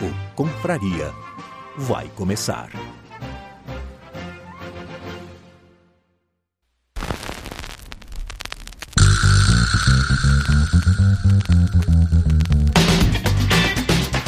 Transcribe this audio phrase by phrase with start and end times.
[0.00, 1.12] O Confraria
[1.76, 2.68] vai começar.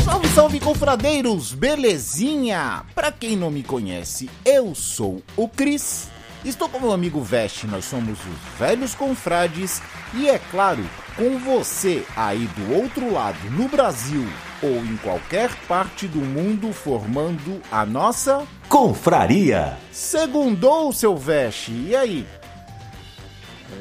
[0.05, 1.53] Salve, salve, confradeiros!
[1.53, 2.85] Belezinha?
[2.95, 6.09] Pra quem não me conhece, eu sou o Cris.
[6.45, 9.83] Estou com meu amigo Veste, nós somos os velhos confrades
[10.15, 14.25] e é claro, com você aí do outro lado, no Brasil
[14.63, 19.77] ou em qualquer parte do mundo, formando a nossa Confraria!
[19.93, 21.73] Segundou, seu Veste.
[21.73, 22.27] E aí?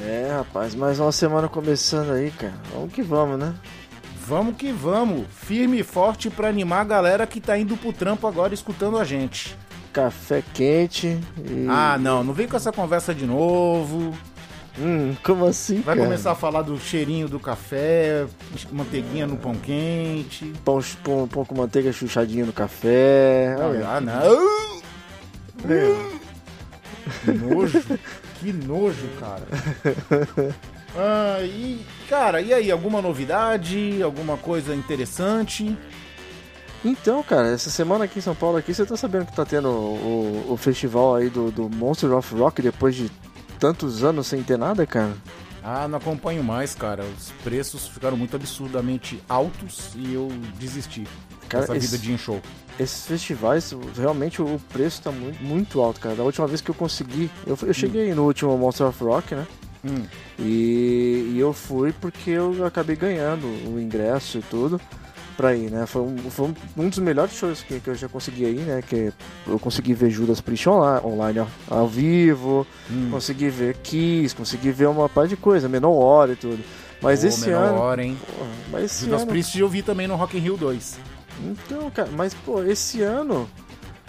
[0.01, 2.53] É, rapaz, mais uma semana começando aí, cara.
[2.71, 3.53] Vamos que vamos, né?
[4.27, 8.27] Vamos que vamos, firme e forte pra animar a galera que tá indo pro trampo
[8.27, 9.55] agora escutando a gente.
[9.93, 11.67] Café quente e.
[11.69, 14.13] Ah, não, não vem com essa conversa de novo.
[14.77, 16.07] Hum, como assim, Vai cara?
[16.07, 18.25] começar a falar do cheirinho do café,
[18.71, 20.51] manteiguinha no pão quente.
[20.65, 23.55] Pão, pão, pão com manteiga chuchadinho no café.
[23.59, 24.65] Olha, Ah, não!
[27.23, 27.83] Que nojo,
[28.39, 29.43] que nojo, cara.
[30.97, 34.01] Ah, e, cara, e aí, alguma novidade?
[34.01, 35.77] Alguma coisa interessante?
[36.85, 39.67] Então, cara, essa semana aqui em São Paulo, aqui, você tá sabendo que tá tendo
[39.69, 43.11] o, o festival aí do, do Monster of Rock depois de
[43.59, 45.13] tantos anos sem ter nada, cara?
[45.63, 47.03] Ah, não acompanho mais, cara.
[47.03, 50.27] Os preços ficaram muito absurdamente altos e eu
[50.59, 51.07] desisti
[51.49, 52.39] Cara, dessa esse- vida de show.
[52.79, 56.13] Esses festivais, realmente o preço tá muito, muito alto, cara.
[56.15, 59.47] Da última vez que eu consegui, eu, eu cheguei no último Monster of Rock, né?
[59.83, 60.03] Hum.
[60.37, 64.79] E, e eu fui porque eu acabei ganhando o ingresso e tudo
[65.35, 65.85] pra ir, né?
[65.85, 68.81] Foi um, foi um, dos melhores shows que, que eu já consegui ir, né?
[68.81, 69.11] Que
[69.47, 73.09] eu consegui ver Judas Priest online, online ó, ao vivo, Hum.
[73.11, 76.63] consegui ver Kiss, consegui ver uma par de coisa, Menor e tudo.
[77.01, 77.77] Mas Pô, esse menor ano.
[77.79, 78.17] hora, hein?
[78.25, 79.29] Porra, mas esse Judas ano.
[79.31, 80.97] Priest eu vi também no Rock in Rio 2.
[81.43, 83.49] Então, cara, mas pô, esse ano.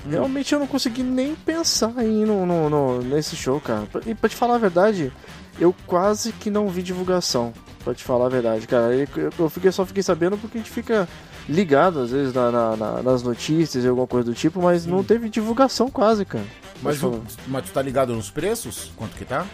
[0.06, 0.10] Hum.
[0.10, 3.88] Realmente eu não consegui nem pensar em no, no- no- nesse show, cara.
[4.06, 5.12] E pra te falar a verdade,
[5.58, 7.52] eu quase que não vi divulgação.
[7.86, 8.92] Pra te falar a verdade, cara.
[9.38, 11.08] Eu, fiquei, só fiquei sabendo porque a gente fica
[11.48, 15.04] ligado, às vezes, na- na- na- nas notícias e alguma coisa do tipo, mas não
[15.04, 16.42] teve divulgação quase, cara.
[16.82, 18.90] Mas, o- mas tu tá ligado nos preços?
[18.96, 19.46] Quanto que tá?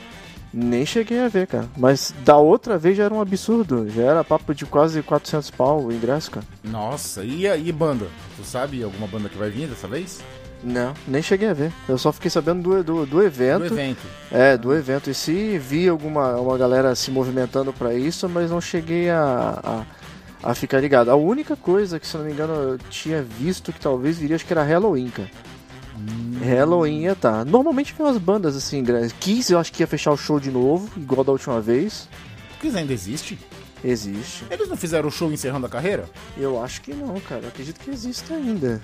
[0.51, 1.67] Nem cheguei a ver, cara.
[1.77, 3.87] Mas da outra vez já era um absurdo.
[3.91, 6.47] Já era papo de quase 400 pau o ingresso, cara.
[6.65, 8.07] Nossa, e, a- e banda?
[8.39, 10.21] Tu sabe alguma banda que vai vir dessa vez?
[10.63, 11.73] Não, nem cheguei a ver.
[11.89, 13.69] Eu só fiquei sabendo do, do, do evento.
[13.69, 14.07] Do evento.
[14.31, 18.61] É, do evento em si, vi alguma uma galera se movimentando pra isso, mas não
[18.61, 19.85] cheguei a,
[20.43, 21.11] a, a ficar ligado.
[21.11, 24.47] A única coisa que, se não me engano, eu tinha visto que talvez viria, acho
[24.47, 25.31] que era Halloween, cara.
[26.45, 27.45] Halloween ia tá.
[27.45, 29.13] Normalmente vem umas bandas assim grandes.
[29.19, 32.09] Kiss eu acho que ia fechar o show de novo, igual da última vez.
[32.61, 33.39] Kiss ainda existe?
[33.85, 34.45] Existe.
[34.51, 36.09] Eles não fizeram o show encerrando a carreira?
[36.37, 37.43] Eu acho que não, cara.
[37.43, 38.81] Eu acredito que existe ainda.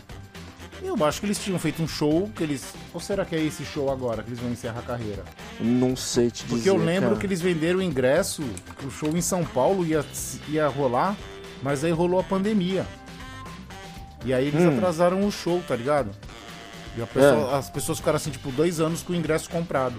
[0.83, 2.73] Eu acho que eles tinham feito um show que eles.
[2.95, 5.25] Ou será que é esse show agora que eles vão encerrar a carreira?
[5.61, 6.49] Não sei te dizer.
[6.55, 7.21] Porque eu lembro cara.
[7.21, 8.43] que eles venderam o ingresso,
[8.79, 10.05] que o show em São Paulo ia,
[10.49, 11.17] ia rolar,
[11.63, 12.87] mas aí rolou a pandemia.
[14.25, 14.77] E aí eles Hum.
[14.77, 16.11] atrasaram o show, tá ligado?
[16.97, 19.95] E pessoa- as pessoas ficaram assim, tipo, dois anos com o ingresso comprado.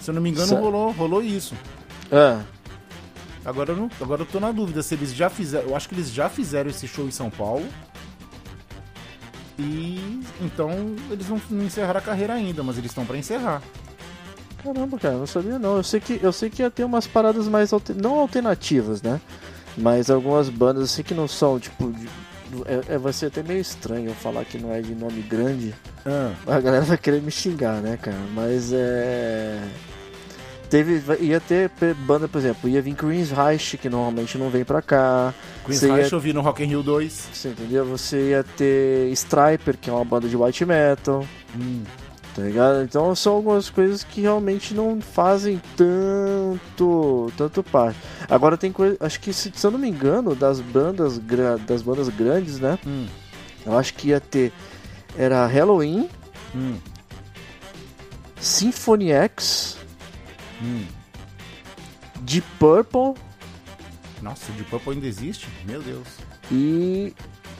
[0.00, 1.54] Se eu não me engano, rolou, rolou isso.
[2.10, 2.38] É.
[3.44, 5.68] Agora eu, não, agora eu tô na dúvida se eles já fizeram.
[5.68, 7.66] Eu acho que eles já fizeram esse show em São Paulo.
[9.58, 10.70] E então
[11.10, 13.62] eles não encerraram a carreira ainda, mas eles estão pra encerrar.
[14.62, 15.76] Caramba, cara, não sabia não.
[15.76, 19.20] Eu sei que, eu sei que ia ter umas paradas mais alter- não alternativas, né?
[19.76, 21.92] Mas algumas bandas assim que não são, tipo.
[21.92, 22.08] de-
[22.66, 25.74] é, é- vai ser até meio estranho eu falar que não é de nome grande.
[26.06, 28.16] Ah, A galera vai querer me xingar, né, cara?
[28.34, 29.60] Mas é.
[30.70, 31.70] Teve, ia ter
[32.06, 35.32] banda, por exemplo, ia vir Queen's Reich, que normalmente não vem pra cá.
[35.64, 37.28] Queen's Você ia- Reich eu vi no Rock in Rio 2.
[37.32, 37.84] Você entendeu?
[37.84, 41.24] Você ia ter Striper, que é uma banda de white metal.
[42.34, 42.82] Tá ligado?
[42.82, 47.96] Então são algumas coisas que realmente não fazem tanto tanto parte.
[48.28, 51.20] Agora tem coisa, acho que se, se eu não me engano, das bandas
[51.64, 52.76] das bandas grandes, né?
[52.84, 53.06] Hum.
[53.64, 54.52] Eu acho que ia ter
[55.16, 56.08] era Halloween,
[56.52, 56.74] Hum.
[58.40, 59.76] Symphony X,
[60.64, 60.86] Hum.
[62.22, 63.14] Deep Purple
[64.22, 65.46] Nossa, o Deep Purple ainda existe?
[65.66, 66.06] Meu Deus.
[66.50, 67.12] e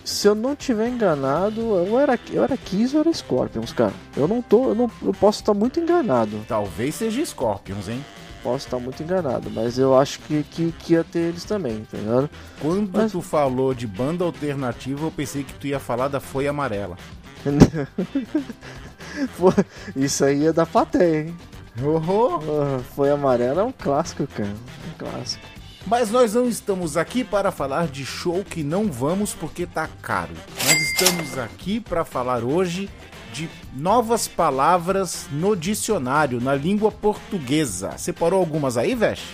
[0.04, 3.92] se eu não tiver enganado, eu era eu era Kiss ou era Scorpions, cara.
[4.16, 6.40] Eu não tô, eu não eu posso estar muito enganado.
[6.48, 8.04] Talvez seja Scorpions, hein?
[8.42, 11.96] Posso estar muito enganado, mas eu acho que, que, que ia ter eles também, tá
[11.96, 12.28] ligado?
[12.60, 16.46] Quando Mas- tu falou de banda alternativa, eu pensei que tu ia falar da Foi
[16.46, 16.96] Amarela.
[19.96, 21.36] Isso aí é da plateia, hein?
[21.80, 22.78] Uhum.
[22.94, 24.48] Foi amarelo, é um clássico, cara.
[24.48, 25.44] Um clássico.
[25.86, 30.32] Mas nós não estamos aqui para falar de show que não vamos porque tá caro.
[30.64, 32.88] Nós estamos aqui para falar hoje
[33.34, 37.98] de novas palavras no dicionário, na língua portuguesa.
[37.98, 39.24] Separou algumas aí, Vesh?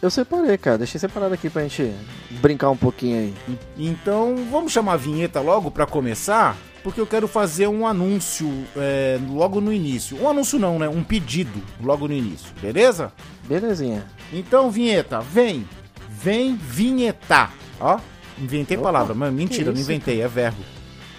[0.00, 0.78] Eu separei, cara.
[0.78, 1.92] Deixei separado aqui pra gente
[2.40, 3.34] brincar um pouquinho aí.
[3.76, 8.46] Então vamos chamar a vinheta logo para começar, porque eu quero fazer um anúncio
[8.76, 10.22] é, logo no início.
[10.22, 10.86] Um anúncio não, né?
[10.86, 13.10] Um pedido logo no início, beleza?
[13.48, 14.04] Belezinha.
[14.30, 15.66] Então, vinheta, vem,
[16.10, 17.54] vem vinhetar.
[17.80, 17.98] Ó,
[18.38, 20.62] inventei Opa, palavra, mas mentira, não inventei, é verbo.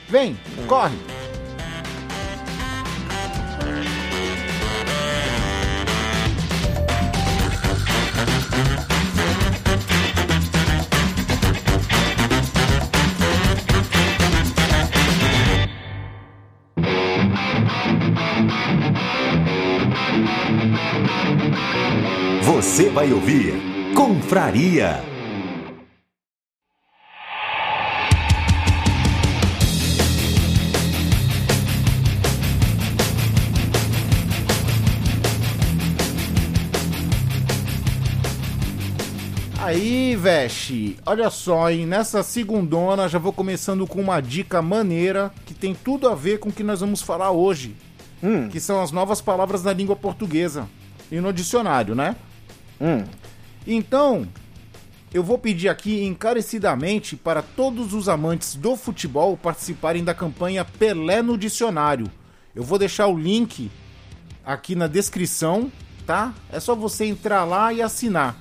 [0.07, 1.25] Vem, corre.
[23.06, 23.54] Vai ouvir
[23.94, 25.00] Confraria.
[39.57, 41.86] Aí, Veste, olha só, hein?
[41.86, 46.50] Nessa segundona já vou começando com uma dica maneira que tem tudo a ver com
[46.50, 47.75] o que nós vamos falar hoje,
[48.24, 50.68] Hum, que são as novas palavras na língua portuguesa
[51.12, 52.16] e no dicionário, né?
[52.80, 53.04] Hum.
[53.66, 54.27] Então,
[55.13, 61.22] eu vou pedir aqui encarecidamente para todos os amantes do futebol participarem da campanha Pelé
[61.22, 62.12] no Dicionário.
[62.54, 63.72] Eu vou deixar o link
[64.44, 65.72] aqui na descrição,
[66.06, 66.33] tá?
[66.51, 68.38] É só você entrar lá e assinar.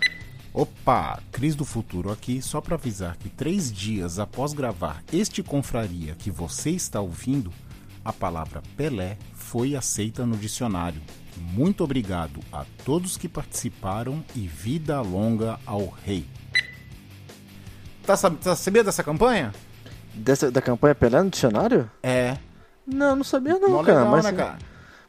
[0.53, 6.15] Opa, Cris do Futuro aqui, só para avisar que três dias após gravar este confraria
[6.15, 7.53] que você está ouvindo,
[8.05, 11.01] a palavra Pelé foi aceita no dicionário.
[11.37, 16.25] Muito obrigado a todos que participaram e vida longa ao rei.
[18.07, 19.53] Tá, tá sabendo dessa campanha?
[20.15, 21.91] Dessa, da campanha Pelé no dicionário?
[22.03, 22.37] É.
[22.87, 23.99] Não, não sabia não, Mó cara.
[24.01, 24.59] legal, mas, né, cara?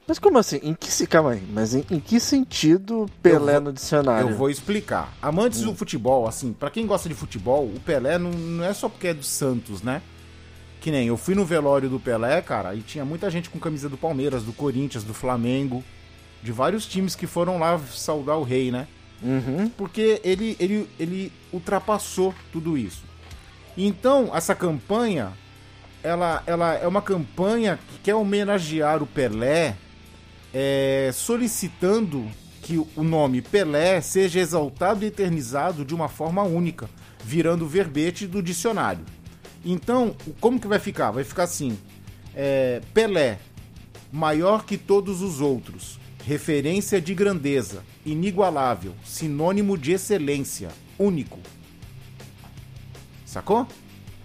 [0.07, 0.59] mas como assim?
[0.63, 1.05] Em que.
[1.05, 1.43] Calma aí.
[1.51, 4.29] Mas em, em que sentido Pelé vou- no dicionário?
[4.29, 5.13] Eu vou explicar.
[5.21, 8.87] Amantes do futebol, assim, pra quem gosta de futebol, o Pelé não, não é só
[8.87, 10.01] porque é do Santos, né?
[10.79, 13.89] Que nem eu fui no velório do Pelé, cara, e tinha muita gente com camisa
[13.89, 15.83] do Palmeiras, do Corinthians, do Flamengo,
[16.45, 18.87] de vários times que foram lá saudar o rei, né?
[19.23, 19.69] Uhum.
[19.75, 23.03] porque ele, ele, ele ultrapassou tudo isso.
[23.75, 25.31] Então, essa campanha,
[26.03, 29.75] ela, ela é uma campanha que quer homenagear o Pelé,
[30.53, 32.27] é, solicitando
[32.61, 36.89] que o nome Pelé seja exaltado e eternizado de uma forma única,
[37.23, 39.05] virando verbete do dicionário.
[39.63, 41.09] Então, o- como que vai ficar?
[41.11, 41.77] Vai ficar assim:
[42.35, 43.39] é, Pelé,
[44.11, 51.39] maior que todos os outros, referência de grandeza, inigualável, sinônimo de excelência, único.
[53.25, 53.67] Sacou?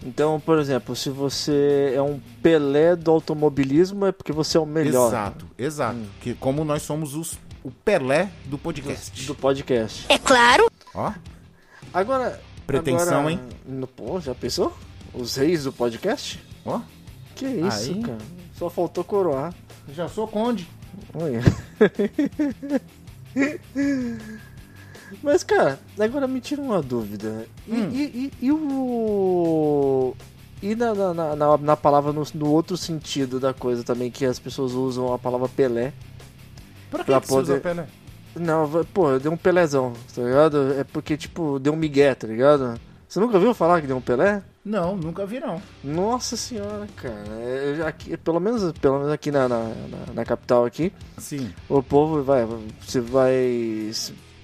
[0.03, 4.65] Então, por exemplo, se você é um Pelé do automobilismo, é porque você é o
[4.65, 5.99] melhor Exato, exato.
[6.23, 9.27] Que como nós somos os, o Pelé do podcast.
[9.27, 10.07] do podcast.
[10.95, 11.13] Ó,
[11.93, 12.41] Agora.
[12.67, 13.41] Pretensão, agora, hein?
[13.67, 14.75] No, pô, já pensou?
[15.13, 16.41] Os reis do podcast?
[16.65, 16.81] ó.
[17.35, 18.01] Que isso, Aí.
[18.01, 18.19] cara.
[18.57, 19.53] Só faltou coroar.
[19.93, 20.69] Já sou conde.
[21.15, 21.41] Olha.
[25.23, 27.47] Mas, cara, agora me tira uma dúvida.
[27.67, 27.91] E, Hum.
[27.93, 30.15] e- e- e o.
[30.63, 34.39] E na, na, na- na, palavra, no, no outro sentido da coisa também, que as
[34.39, 35.93] pessoas usam a palavra Pelé.
[36.91, 37.87] Pra que, Pra que você usa poder- Pelé?
[38.37, 40.75] Não, pô, deu um Pelézão, tá ligado?
[40.79, 42.79] É porque, tipo, deu um migué, tá ligado?
[43.09, 44.43] Você nunca viu falar que deu um Pelé?
[44.65, 45.61] Não, nunca vi não.
[45.83, 47.25] Nossa senhora, cara.
[47.41, 51.51] É, aqui, pelo, menos, pelo menos aqui na, na, na- na capital aqui, Sim.
[51.69, 52.47] o povo vai.
[52.87, 53.91] Você vai.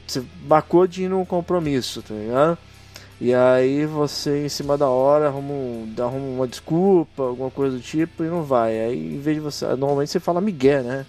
[0.06, 2.56] Você marcou de ir num compromisso, tá ligado?
[3.20, 7.82] E aí você, em cima da hora, arruma, um- arruma uma desculpa, alguma coisa do
[7.82, 8.78] tipo, e não vai.
[8.80, 9.66] Aí, em vez de você.
[9.76, 11.04] Normalmente você fala migué, né?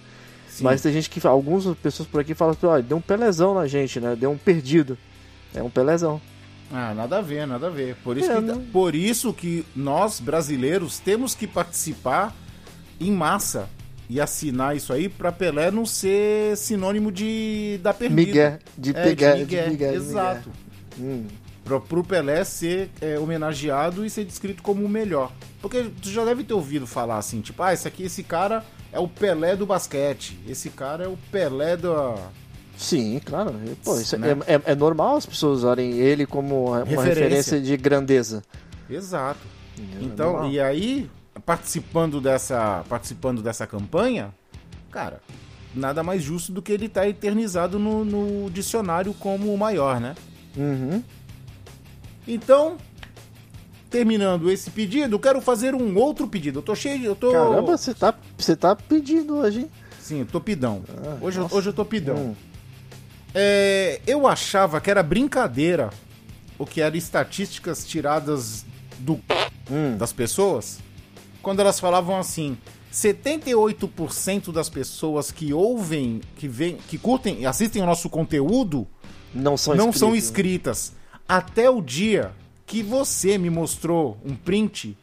[0.50, 0.66] sim.
[0.66, 1.26] Mas tem gente que.
[1.26, 4.18] Algumas pessoas por aqui falam assim, olha, deu um pelezão na gente, né?
[4.18, 4.98] Deu um perdido.
[5.56, 6.20] É um pelezão.
[6.72, 7.96] Ah, nada a ver, nada a ver.
[8.04, 12.36] Por isso, É, que, não- por isso que nós, brasileiros, temos que participar
[13.00, 13.70] em massa
[14.10, 18.22] e assinar isso aí pra Pelé não ser sinônimo de da perdida.
[18.22, 20.52] Migué, de É, pegar, de Migué, de migué, de Exato.
[21.00, 21.26] Hum.
[21.64, 25.32] Pra, pro Pelé ser é, homenageado e ser descrito como o melhor.
[25.62, 29.00] Porque tu já deve ter ouvido falar assim, tipo, ah, esse aqui, esse cara é
[29.00, 30.40] o Pelé do basquete.
[30.48, 32.16] Esse cara é o Pelé da.
[32.78, 33.54] Sim, claro.
[33.84, 34.28] Pô, é- Né?
[34.48, 37.04] é, é- é normal as pessoas usarem ele como uma Referência.
[37.14, 38.44] referência, de grandeza.
[38.90, 39.40] Exato.
[39.80, 40.52] É Então, normal.
[40.52, 41.10] e aí,
[41.46, 44.34] participando dessa, participando dessa campanha,
[44.92, 45.22] cara,
[45.74, 50.16] nada mais justo do que ele estar eternizado no, no dicionário como o maior, né?
[50.56, 51.04] Uhum.
[52.28, 52.78] Então,
[53.90, 56.60] terminando esse pedido, quero fazer um outro pedido.
[56.60, 57.06] Eu tô cheio de.
[57.06, 57.32] Eu tô.
[57.32, 59.70] Caramba, você tá, você tá pedindo hoje, hein?
[60.00, 60.84] Sim, eu tô pidão.
[61.06, 61.56] Ah, hoje, nossa.
[61.56, 62.16] hoje eu tô pidão.
[62.18, 62.36] Hum.
[63.40, 65.92] É, eu achava que era brincadeira
[66.58, 68.66] o que eram estatísticas tiradas
[68.98, 69.20] do
[69.70, 69.96] Hum.
[69.98, 70.80] das pessoas
[71.42, 72.58] quando elas falavam assim:
[72.92, 78.88] 78% das pessoas que ouvem, que vem, que curtem e assistem o nosso conteúdo
[79.34, 80.00] Não são não inscritos.
[80.00, 80.94] são inscritas.
[81.28, 82.32] Até o dia
[82.66, 84.98] que você me mostrou um print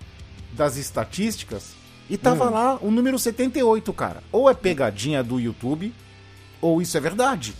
[0.53, 1.73] das estatísticas
[2.11, 2.51] e tava Hum.
[2.53, 4.23] lá o número 78, cara.
[4.33, 5.95] Ou é pegadinha do YouTube,
[6.61, 7.55] ou isso é verdade.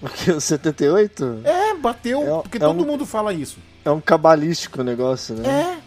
[0.00, 3.58] Porque o 78 É, bateu, É porque é todo um- mundo fala isso.
[3.84, 5.80] é um cabalístico negócio, né?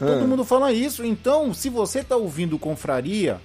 [0.00, 0.26] É, todo Ah.
[0.26, 1.04] mundo fala isso.
[1.04, 3.40] Então, se você tá ouvindo Confraria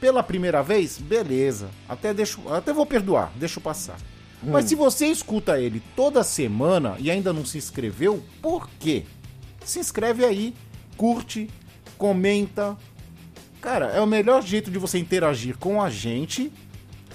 [0.00, 1.68] pela primeira vez, beleza.
[1.88, 3.96] Até, deixo, até vou perdoar, deixa eu passar.
[4.44, 9.04] Mas se você escuta ele toda semana e ainda não se inscreveu, por quê?
[9.64, 10.52] Se inscreve aí,
[10.96, 11.48] curte,
[11.96, 12.76] comenta.
[13.60, 16.52] Cara, é o melhor jeito de você interagir com a gente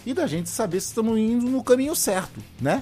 [0.10, 2.82] e da gente saber se estamos indo no caminho certo, né?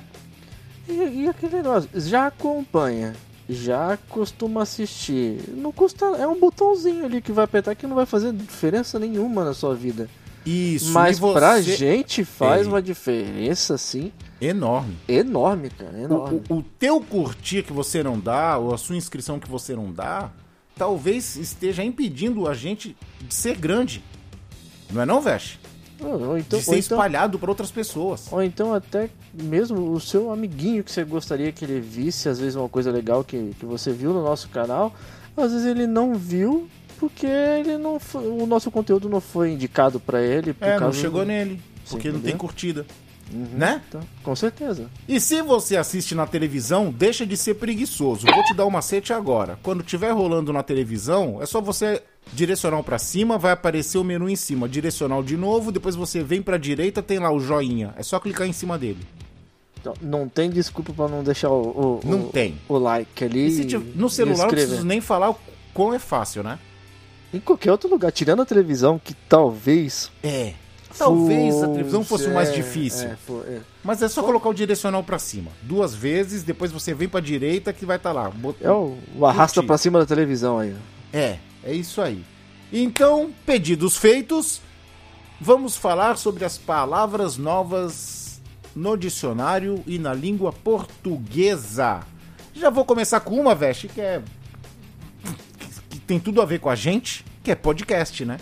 [0.88, 3.16] E, e aquele negócio, já acompanha,
[3.50, 5.40] já costuma assistir.
[5.50, 6.06] Não custa.
[6.06, 9.74] É um botãozinho ali que vai apertar que não vai fazer diferença nenhuma na sua
[9.74, 10.08] vida.
[10.46, 11.34] Isso, Mas você...
[11.40, 12.70] pra gente faz É.
[12.70, 14.96] uma diferença, assim, Enorme.
[15.08, 15.94] enorme, cara.
[15.98, 16.42] O, Enorme.
[16.50, 19.92] o- o teu curtir que você não dá, ou a sua inscrição que você não
[19.92, 20.30] dá,
[20.78, 22.96] talvez esteja impedindo a gente
[23.28, 24.04] de ser grande.
[24.92, 25.60] Não é não, Veste?
[26.00, 28.28] Ou, então, de ser então, espalhado para outras pessoas.
[28.32, 32.56] ou então até mesmo o seu amiguinho que você gostaria que ele visse, às vezes
[32.56, 34.94] uma coisa legal que, que você viu no nosso canal,
[35.38, 36.68] às vezes ele não viu
[37.00, 40.54] porque ele não foi- o nosso conteúdo não foi indicado pra ele.
[40.54, 42.86] Por É, não chegou do- nele, porque não tem curtida,
[43.34, 43.82] Uhum, né?
[43.90, 44.90] então, com certeza.
[45.08, 48.26] E se você assiste na televisão, deixa de ser preguiçoso.
[48.32, 49.58] Vou te dar um macete agora.
[49.64, 52.02] Quando tiver rolando na televisão, é só você
[52.34, 56.42] direcional pra cima, vai aparecer o menu em cima, direcional de novo, depois você vem
[56.42, 57.94] pra direita, tem lá o joinha.
[57.98, 59.00] É só clicar em cima dele.
[59.80, 62.58] Então, não tem desculpa pra não deixar o, o, Não o- tem.
[62.68, 63.48] o like ali.
[63.62, 65.38] E tiver- no celular não preciso nem falar o
[65.74, 66.58] quão é fácil, né?
[67.34, 70.12] Em qualquer outro lugar, tirando a televisão, que talvez.
[70.24, 70.54] É.
[70.98, 73.08] Talvez a televisão fosse mais é, difícil.
[73.10, 73.62] é, é.
[73.84, 75.52] Mas é só colocar o direcional pra cima.
[75.62, 78.30] Duas vezes, depois você vem pra direita que vai estar lá.
[78.30, 80.76] Bot- É o, o arrasta pra cima da televisão aí.
[81.14, 82.24] É, é isso aí.
[82.72, 84.62] Então, pedidos feitos,
[85.40, 88.42] vamos falar sobre as palavras novas
[88.76, 92.02] no dicionário e na língua portuguesa.
[92.54, 94.22] Já vou começar com uma, Veste, que é.
[95.90, 98.38] que tem tudo a ver com a gente, que é podcast, né?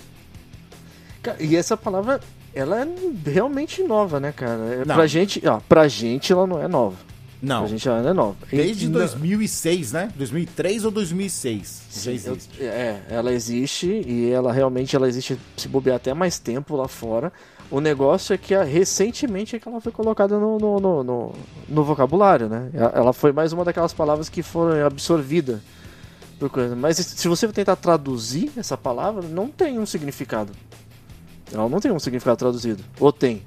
[1.39, 2.19] E essa palavra,
[2.53, 2.87] ela é
[3.29, 4.61] realmente nova, né, cara?
[4.81, 4.95] É, Não.
[4.95, 6.95] Pra gente, ó, pra gente ela não é nova.
[7.41, 7.59] Não.
[7.59, 8.35] Pra gente ela não é nova.
[8.49, 10.09] Desde E- 2006, né?
[10.15, 12.63] 2003 ou 2006 já Sim, eu- existe.
[12.63, 17.33] é, ela existe e ela realmente ela existe se bobear até mais tempo lá fora.
[17.69, 21.33] O negócio é que a- recentemente é que ela foi colocada no, no, no, no-
[21.67, 22.69] no vocabulário, né?
[22.73, 25.59] Ela- Ela foi mais uma daquelas palavras que foram absorvidas
[26.39, 26.75] por coisa.
[26.75, 30.51] Mas se você tentar traduzir essa palavra, não tem um significado.
[31.53, 32.83] Ela não tem um significado traduzido.
[32.99, 33.43] Ou tem?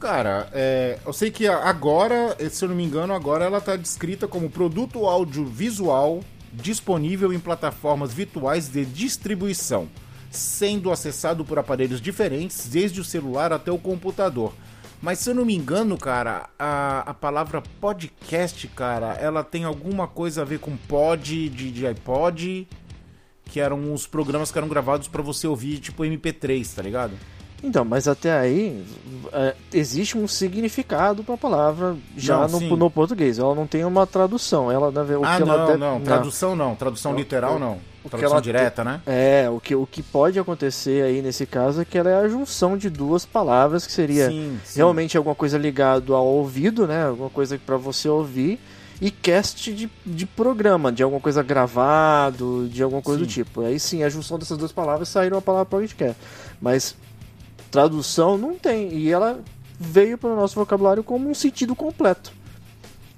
[0.00, 4.26] Cara, é, eu sei que agora, se eu não me engano, agora ela está descrita
[4.26, 6.20] como produto audiovisual
[6.52, 9.88] disponível em plataformas virtuais de distribuição,
[10.30, 14.52] sendo acessado por aparelhos diferentes, desde o celular até o computador.
[15.02, 20.06] Mas se eu não me engano, cara, a, a palavra podcast, cara, ela tem alguma
[20.06, 22.68] coisa a ver com pod, de, de iPod,
[23.50, 27.12] que eram os programas que eram gravados para você ouvir, tipo MP3, tá ligado?
[27.62, 28.82] Então, mas até aí
[29.32, 33.38] é, existe um significado para a palavra já Não, no, no português.
[33.38, 34.70] Ela não tem uma tradução.
[34.70, 37.78] Ela, na o ah, que não, ela deve- não, tradução não, tradução Não, literal não.
[38.02, 39.02] o Tradução ela direta, né?
[39.06, 42.28] É, o que, o que pode acontecer aí nesse caso é que ela é a
[42.28, 44.78] junção de duas palavras que seria Sim, sim.
[44.78, 47.04] realmente alguma coisa ligado ao ouvido, né?
[47.04, 48.58] Alguma coisa para você ouvir
[49.00, 53.30] e cast de, de programa, de alguma coisa gravado, de alguma coisa do Sim.
[53.42, 53.62] tipo.
[53.62, 56.16] Aí sim, a junção dessas duas palavras saíram a palavra podcast.
[56.60, 56.94] Mas
[57.70, 59.40] tradução não tem e ela
[59.78, 62.32] veio para o nosso vocabulário como um sentido completo.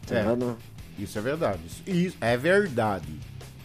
[0.07, 0.21] Tá É.
[0.23, 0.57] ligado?
[0.99, 1.61] Isso é verdade.
[1.87, 3.09] Isso, é verdade.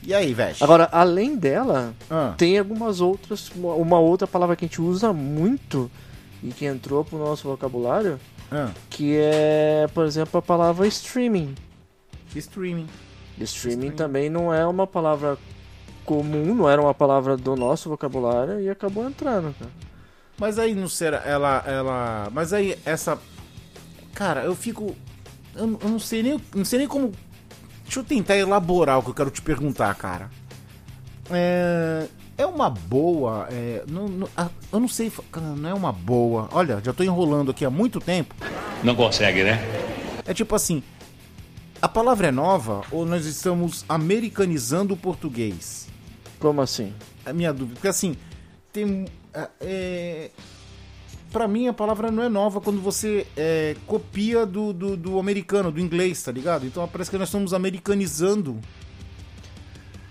[0.02, 0.64] E aí, Veste?
[0.64, 5.12] Agora, além dela, Ah, tem algumas outras, uma- uma outra palavra que a gente usa
[5.12, 5.92] muito
[6.42, 8.18] e que entrou pro nosso vocabulário,
[8.50, 11.54] ah, que é, por exemplo, a palavra streaming.
[12.36, 12.88] Streaming.
[13.40, 13.92] Streaming, Streaming.
[13.92, 15.38] também não é uma palavra
[16.06, 19.72] comum, não era uma palavra do nosso vocabulário e acabou entrando, cara.
[20.40, 23.18] Mas aí não será ela ela, mas aí essa
[24.14, 24.96] cara, eu fico
[25.56, 27.12] eu, não- eu não sei nem não sei nem como
[27.84, 30.30] Deixa eu tentar elaborar o que eu quero te perguntar, cara.
[31.32, 32.08] É,
[32.38, 34.30] é uma boa, é, não, não-
[34.74, 36.50] eu não sei, cara, não é uma boa.
[36.52, 38.36] Olha, já tô enrolando aqui há muito tempo.
[38.84, 39.60] Não consegue, né?
[40.26, 40.84] É tipo assim,
[41.82, 45.88] a palavra é nova ou nós estamos americanizando o português?
[46.40, 46.94] Como assim?
[47.28, 47.76] a minha dúvida.
[47.76, 48.16] Porque assim,
[48.72, 49.06] tem.
[49.34, 50.32] é, É,
[51.32, 55.72] pra mim a palavra não é nova quando você é, copia do, do, do americano,
[55.72, 56.66] do inglês, tá ligado?
[56.66, 58.60] Então parece que nós estamos americanizando.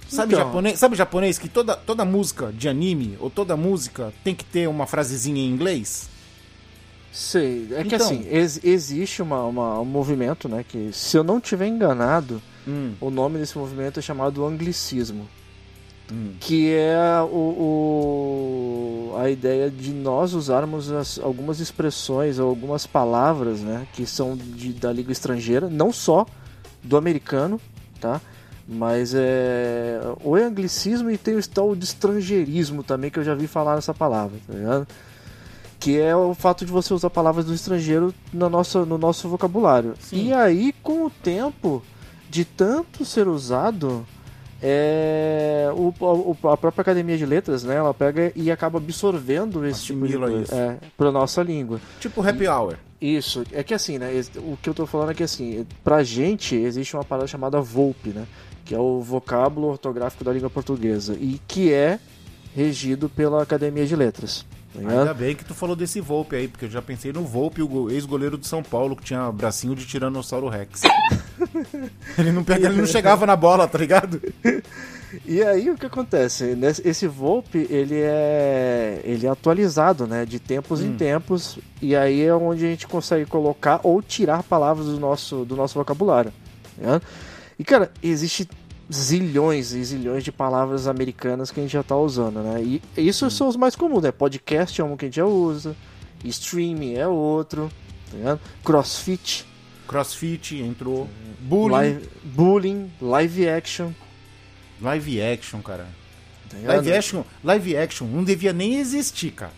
[0.08, 0.46] Sabe Então.
[0.46, 4.68] japonês, sabe japonês que toda, toda música de anime ou toda música tem que ter
[4.68, 6.08] uma frasezinha em inglês?
[7.18, 8.06] Sei, é que Então.
[8.06, 12.92] assim, ex- existe uma, uma- um movimento, né, que se eu não tiver enganado, Hum,
[13.00, 15.26] o nome desse movimento é chamado anglicismo.
[16.12, 16.34] hum.
[16.38, 23.60] que é o, o- a ideia de nós usarmos as- algumas expressões ou algumas palavras,
[23.60, 26.26] né, que são de, da língua estrangeira, não só
[26.82, 27.60] do americano,
[28.00, 28.20] tá?
[28.68, 33.46] Mas é o anglicismo e tem o tal de estrangeirismo também que eu já vi
[33.46, 34.86] falar nessa palavra, tá ligado?
[35.86, 39.94] Que é o fato de você usar palavras do estrangeiro no nosso, no nosso vocabulário.
[40.00, 40.26] Sim.
[40.28, 41.80] E aí, com o tempo
[42.28, 44.04] de tanto ser usado,
[44.60, 49.84] é, o, o- a própria Academia de Letras, né, ela pega e acaba absorvendo esse
[49.84, 50.54] tipo de Assimila coisa isso.
[50.54, 51.80] é, para nossa língua.
[52.00, 52.74] Tipo happy hour.
[53.00, 56.56] Isso, é que assim, né, o que eu tô falando é que assim, pra gente
[56.56, 58.26] existe uma parada chamada VOLP, né,
[58.64, 62.00] que é o vocábulo ortográfico da língua portuguesa e que é
[62.56, 64.44] regido pela Academia de Letras.
[64.76, 64.98] Tá ligado?
[65.00, 67.68] Ainda bem que tu falou desse Volpe aí, porque eu já pensei no Volpe, o
[67.68, 70.82] go- ex-goleiro de São Paulo, que tinha bracinho de Tiranossauro Rex.
[72.18, 74.20] ele, não pega, ele não chegava na bola, tá ligado?
[75.24, 76.56] E aí o que acontece?
[76.84, 82.34] Esse VoLP ele é ele é atualizado, né, de tempos em tempos, e aí é
[82.34, 86.32] onde a gente consegue colocar ou tirar palavras do nosso do nosso vocabulário.
[86.76, 87.00] né?
[87.58, 88.46] E cara, existe
[88.92, 92.62] zilhões e zilhões de palavras americanas que a gente já tá usando, né?
[92.62, 94.12] E isso são os mais comuns, né?
[94.12, 95.76] Podcast é um que a gente já usa,
[96.24, 97.70] streaming é outro,
[98.10, 98.40] tá ligado?
[98.64, 99.46] Crossfit,
[99.86, 101.08] Crossfit entrou.
[101.40, 101.72] Bullying.
[101.72, 103.92] Live, live, bullying, live action,
[104.84, 105.86] action, cara.
[106.48, 106.56] tá?
[106.62, 109.52] Live action, live action não devia nem existir, cara.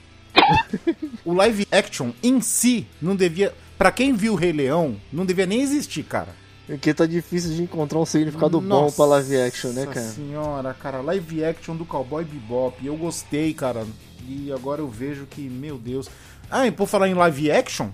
[1.25, 3.55] o live action em si não devia.
[3.77, 6.35] Pra quem viu o Rei Leão, não devia nem existir, cara.
[6.69, 10.07] Porque tá difícil de encontrar um significado bom Nossa pra live action, né, cara?
[10.07, 12.87] senhora, cara, live action do Cowboy Bebop.
[12.87, 13.87] Eu gostei, cara.
[14.29, 16.11] E agora eu vejo que, meu Deus.
[16.51, 17.89] Ah, e por falar em live action,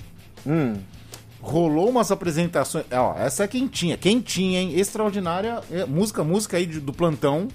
[0.46, 0.76] Hum,
[1.40, 2.84] rolou umas apresentações.
[2.90, 4.78] Ó, essa é quentinha, quentinha, hein?
[4.78, 5.62] Extraordinária.
[5.70, 7.48] É, música, música aí do plantão.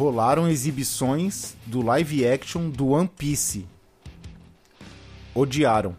[0.00, 3.66] Rolaram exibições do live action do One Piece.
[5.34, 5.94] Odiaram.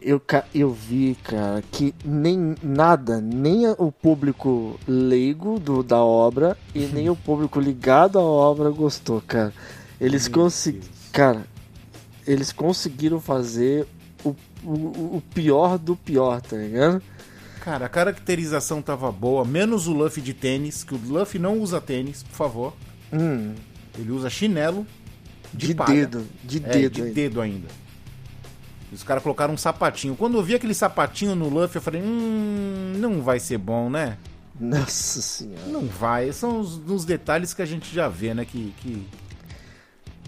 [0.00, 0.22] eu,
[0.54, 7.10] eu vi, cara, que nem nada, nem o público leigo do, da obra e nem
[7.10, 9.52] o público ligado à obra gostou, cara.
[10.00, 10.86] Eles conseguiram.
[11.10, 11.48] Cara,
[12.24, 13.88] eles conseguiram fazer
[14.24, 17.02] o, o, o pior do pior, tá ligado?
[17.60, 21.80] Cara, a caracterização tava boa, menos o Luffy de tênis, que o Luffy não usa
[21.80, 22.72] tênis, por favor.
[23.12, 23.54] Hum,
[23.98, 24.86] Ele usa chinelo
[25.52, 25.92] de, de, palha.
[26.06, 26.92] dedo, de É, dedo.
[26.92, 27.14] de ainda.
[27.14, 27.68] dedo ainda.
[28.92, 30.14] Os caras colocaram um sapatinho.
[30.16, 34.16] Quando eu vi aquele sapatinho no Luffy, eu falei, hum, não vai ser bom, né?
[34.58, 35.66] Nossa senhora.
[35.66, 36.32] Não vai.
[36.32, 38.44] São os, os detalhes que a gente já vê, né?
[38.44, 38.72] Que.
[38.78, 39.06] que...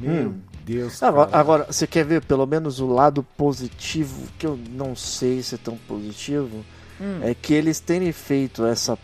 [0.00, 0.38] Meu Hum.
[0.66, 1.02] Deus.
[1.02, 5.54] Agora, agora, você quer ver pelo menos o lado positivo, que eu não sei se
[5.54, 6.62] é tão positivo,
[7.00, 7.20] Hum.
[7.22, 8.98] é que eles terem feito essa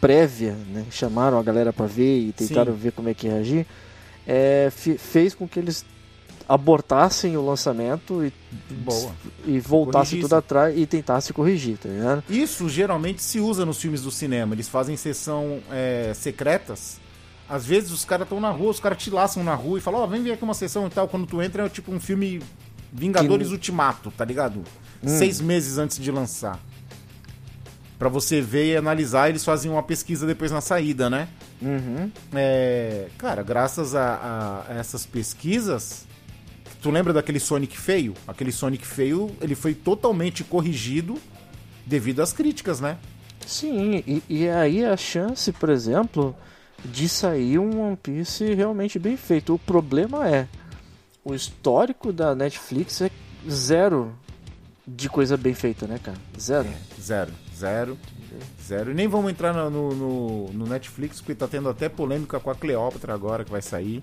[0.00, 0.84] prévia, né?
[0.90, 2.78] Chamaram a galera pra ver e tentaram Sim.
[2.78, 3.66] ver como é que ia reagir,
[4.26, 5.84] é, fe- fez com que eles
[6.48, 8.32] abortassem o lançamento e,
[8.70, 9.12] Boa.
[9.46, 12.24] e voltassem tudo atrás e tentassem corrigir, tá ligado?
[12.28, 14.54] Isso geralmente se usa nos filmes do cinema.
[14.54, 16.98] Eles fazem sessão é, secretas.
[17.48, 20.00] Às vezes os caras estão na rua, os caras te laçam na rua e falam,
[20.00, 21.06] ó, vem ver aqui uma sessão e tal.
[21.08, 22.40] Quando tu entra é tipo um filme
[22.92, 24.60] Vingadores Que- Ultimato, tá ligado?
[25.02, 25.08] Hum.
[25.08, 26.58] Seis meses antes de lançar.
[27.98, 31.28] Pra você ver e analisar, eles fazem uma pesquisa depois na saída, né?
[31.60, 32.10] Uhum.
[32.32, 36.06] É, cara, graças a, a essas pesquisas,
[36.80, 38.14] tu lembra daquele Sonic feio?
[38.26, 41.18] Aquele Sonic feio, ele foi totalmente corrigido
[41.84, 42.96] devido às críticas, né?
[43.44, 46.36] Sim, e, e aí a chance, por exemplo,
[46.84, 49.54] de sair um One Piece realmente bem feito.
[49.54, 50.46] O problema é,
[51.24, 53.10] o histórico da Netflix é
[53.50, 54.14] zero
[54.86, 56.18] de coisa bem feita, né, cara?
[56.38, 56.68] Zero.
[57.00, 57.98] Zero, zero,
[58.66, 58.90] zero.
[58.90, 62.54] E nem vamos entrar no, no, no- Netflix, porque tá tendo até polêmica com a
[62.54, 64.02] Cleópatra agora que vai sair.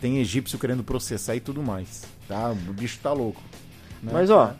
[0.00, 2.02] Tem egípcio querendo processar e tudo mais.
[2.28, 2.50] Tá?
[2.50, 3.40] O bicho tá louco.
[4.02, 4.10] né?
[4.12, 4.52] Mas ó,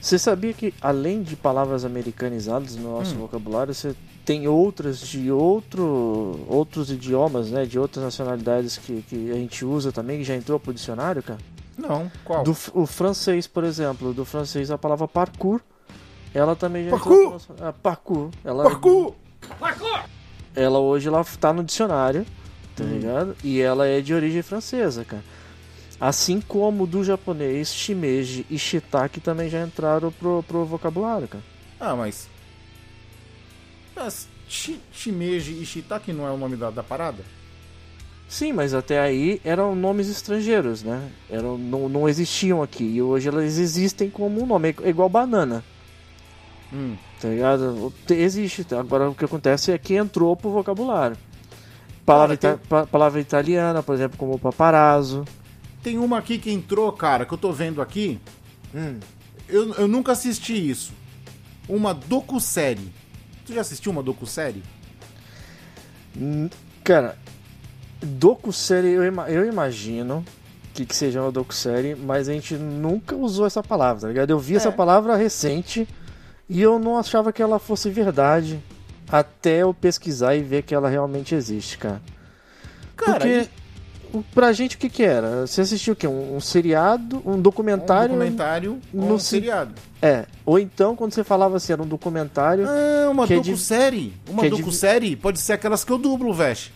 [0.00, 3.18] você sabia que além de palavras americanizadas no nosso Hum.
[3.20, 9.34] vocabulário, você tem outras de outro, outros idiomas, né, de outras nacionalidades que, que a
[9.34, 11.38] gente usa também, que já entrou pro dicionário, cara?
[11.76, 12.42] Não, qual?
[12.44, 15.60] Do, o francês, por exemplo, do francês a palavra parkour,
[16.34, 17.34] ela também já Parkour!
[17.34, 18.30] entrou ah, parkour.
[18.44, 19.14] Ela, Parkour!
[20.54, 22.26] ela hoje ela tá no dicionário,
[22.76, 22.88] tá Hum.
[22.92, 23.36] ligado?
[23.44, 25.22] E ela é de origem francesa, cara.
[26.00, 31.44] Assim como do japonês, shimeji e shiitake também já entraram pro, pro vocabulário, cara.
[31.80, 32.28] Ah, mas.
[33.94, 37.22] Mas Shi- Shimeji e Shitake não é o nome da, da parada?
[38.28, 41.08] Sim, mas até aí eram nomes estrangeiros, né?
[41.30, 42.84] Eram, não, não existiam aqui.
[42.84, 44.74] E hoje elas existem como um nome.
[44.82, 45.64] É igual banana,
[46.74, 46.96] Hum.
[47.20, 47.92] tá ligado?
[48.06, 48.66] Te- Existe.
[48.74, 51.16] Agora o que acontece é que entrou pro vocabulário.
[52.04, 55.24] Palavra, Cara, ita- pa- palavra italiana, por exemplo, como paparazzo.
[55.82, 58.18] Tem uma aqui que entrou, cara, que eu tô vendo aqui.
[58.74, 58.98] Hum.
[59.48, 60.92] Eu, eu nunca assisti isso.
[61.68, 62.92] Uma docu-série.
[63.46, 64.62] Tu já assistiu uma docu-série?
[66.82, 67.16] Cara,
[68.02, 70.24] docu-série eu, ima- eu imagino
[70.72, 74.30] que, que seja uma docu-série, mas a gente nunca usou essa palavra, tá ligado?
[74.30, 74.72] Eu vi essa É.
[74.72, 75.88] palavra palavra recente
[76.48, 78.60] e eu não achava que ela fosse verdade
[79.08, 82.00] até eu pesquisar e ver que ela realmente existe, cara.
[82.96, 83.48] Cara, Porque
[84.12, 85.46] o- pra gente o que que era?
[85.46, 86.06] Você assistiu o quê?
[86.06, 88.14] Um, um seriado, um um documentário?
[88.14, 89.74] documentário ou no um ci- seriado.
[90.00, 90.26] É.
[90.46, 92.66] Ou então quando você falava assim, era um documentário.
[92.68, 94.14] Ah, uma Que é de- docu-série.
[94.28, 96.70] Uma é de- docu-série pode ser aquelas que eu dublo, Vesh.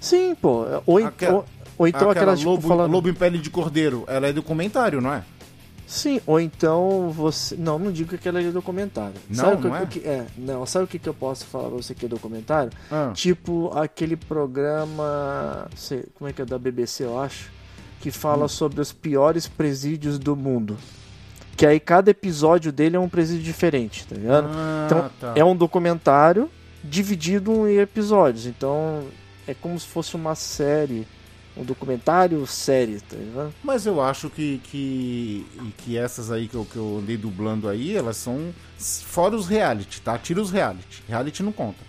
[0.00, 0.64] Sim, pô.
[0.86, 1.44] Ou, Aquela- ou,
[1.78, 2.92] ou então Aquela aquela tipo Lobo, falando.
[2.92, 4.04] Lobo em Pele de Cordeiro.
[4.06, 5.22] Ela é documentário, não é?
[5.88, 7.56] Sim, ou então você.
[7.56, 9.14] Não, não digo que aquela é documentário.
[9.26, 9.86] Não, sabe que, não é?
[9.86, 10.26] que é?
[10.36, 12.70] Não, sabe o que, que eu posso falar pra você que é documentário?
[12.92, 13.10] Ah.
[13.14, 15.66] Tipo aquele programa.
[15.74, 17.50] sei- como é que é da BBC, eu acho?
[18.00, 18.48] Que fala Hum.
[18.48, 20.76] sobre os piores presídios do mundo.
[21.56, 24.46] Que aí cada episódio dele é um presídio diferente, tá ligado?
[24.52, 25.32] Ah, então tá.
[25.34, 26.48] é um documentário
[26.84, 28.46] dividido em episódios.
[28.46, 29.04] Então
[29.46, 31.06] é como se fosse uma série.
[31.58, 33.52] Um documentário série, tá ligado?
[33.64, 35.46] Mas eu acho que, que,
[35.78, 40.00] que essas aí que eu, que eu andei dublando aí, elas são fora os reality,
[40.00, 40.16] tá?
[40.16, 41.02] Tira os reality.
[41.08, 41.88] Reality não conta.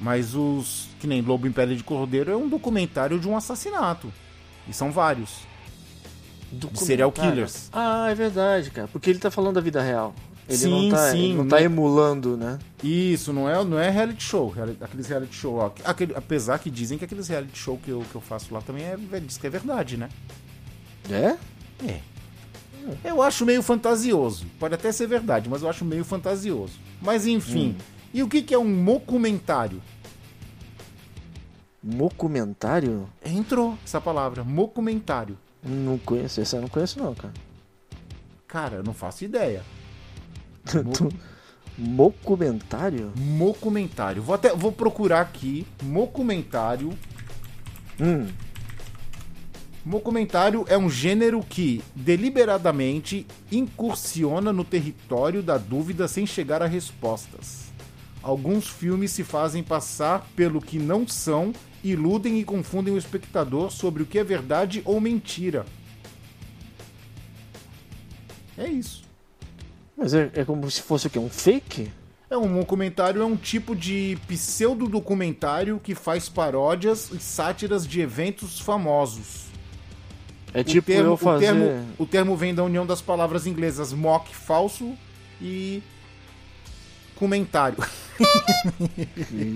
[0.00, 0.88] Mas os.
[0.98, 4.12] Que nem Lobo em Pele de Cordeiro é um documentário de um assassinato.
[4.66, 5.40] E são vários.
[6.50, 7.70] De serial killers.
[7.72, 8.88] Ah, é verdade, cara.
[8.88, 10.14] Porque ele tá falando da vida real.
[10.52, 11.62] Ele Sim, não tá, sim, ele não tá né?
[11.62, 12.58] emulando, né?
[12.84, 14.54] Isso, não é, não é reality show.
[14.82, 15.54] Aqueles reality show.
[15.54, 15.70] ó.
[15.82, 18.84] Aquele, apesar que dizem que aqueles reality show que eu, que eu faço lá também
[18.84, 20.10] é, diz que é verdade, né?
[21.08, 21.38] É?
[21.86, 22.00] É.
[23.02, 24.44] Eu acho meio fantasioso.
[24.58, 26.74] Pode até ser verdade, mas eu acho meio fantasioso.
[27.00, 27.74] Mas enfim.
[28.12, 29.80] E o que, que é um mocumentário?
[31.82, 33.08] Mocumentário?
[33.24, 35.38] Entrou essa palavra, mocumentário.
[35.62, 37.32] Não conheço, essa eu não conheço não, cara.
[38.46, 39.62] Cara, eu não faço ideia.
[41.76, 43.12] Mocumentário?
[43.16, 44.22] Mocumentário.
[44.22, 46.90] Vou até vou procurar aqui mocumentário.
[48.00, 48.26] Hum,
[49.84, 57.72] Mocumentário é um gênero que deliberadamente incursiona no território da dúvida sem chegar a respostas.
[58.22, 64.04] Alguns filmes se fazem passar pelo que não são, iludem e confundem o espectador sobre
[64.04, 65.66] o que é verdade ou mentira.
[68.56, 69.01] É isso.
[70.02, 71.18] Mas é, é como se fosse o quê?
[71.18, 71.92] Um fake?
[72.28, 78.58] É um documentário é um tipo de pseudo-documentário que faz paródias e sátiras de eventos
[78.58, 79.44] famosos.
[80.52, 81.36] É tipo o termo, eu fazer.
[81.36, 84.92] o, termo, o termo vem da união das palavras inglesas mock, falso,
[85.40, 85.80] e
[87.14, 87.78] comentário.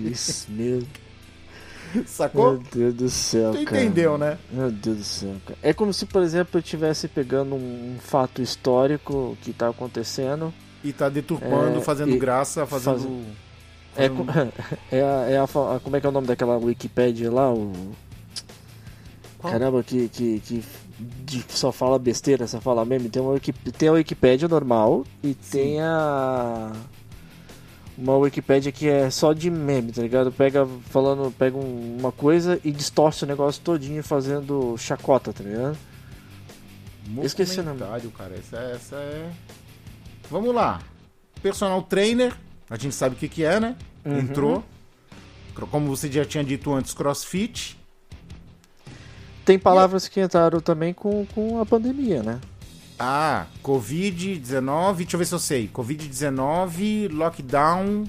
[0.09, 0.81] Isso, meu,
[2.05, 2.53] Sacou?
[2.53, 3.81] meu Deus do céu, Tu cara.
[3.81, 4.37] entendeu, né?
[4.51, 5.59] Meu Deus do céu, cara.
[5.61, 10.53] É como se, por exemplo, eu estivesse pegando um fato histórico que tá acontecendo.
[10.83, 12.99] E tá deturpando, É, fazendo e- graça, fazendo.
[12.99, 13.07] faz-
[13.95, 16.57] É, fazendo- co- é, a, é a a- Como é que é o nome daquela
[16.57, 17.51] Wikipédia lá?
[17.51, 17.71] O...
[19.39, 19.51] Qual?
[19.53, 20.63] Caramba, que, que, que
[21.49, 23.09] só fala besteira, só fala meme.
[23.09, 23.39] Tem, uma
[23.77, 26.71] tem a Wikipédia normal e tem a.
[27.97, 30.31] Uma Wikipédia que é só de meme, tá ligado?
[30.31, 35.77] Pega falando, pega um- uma coisa e distorce o negócio todinho fazendo chacota, tá ligado?
[37.23, 37.79] esqueci o nome.
[37.79, 38.35] Cara.
[38.35, 39.31] Essa, essa é.
[40.29, 40.79] Vamos lá.
[41.41, 42.33] Personal trainer,
[42.69, 43.75] a gente sabe o que, que é, né?
[44.05, 44.19] Uhum.
[44.19, 44.63] Entrou.
[45.71, 47.79] Como você já tinha dito antes, crossfit.
[49.43, 52.39] Tem palavras que entraram também com, com a pandemia, né?
[52.99, 55.67] Ah, Covid-19, deixa eu ver se eu sei.
[55.73, 58.05] Covid-19, lockdown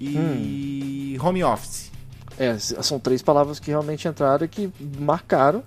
[0.00, 1.26] e Hum.
[1.26, 1.90] home office.
[2.38, 5.62] É, são três palavras que realmente entraram e que marcaram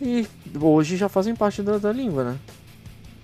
[0.00, 0.26] e
[0.58, 2.38] hoje já fazem parte da, da língua, né?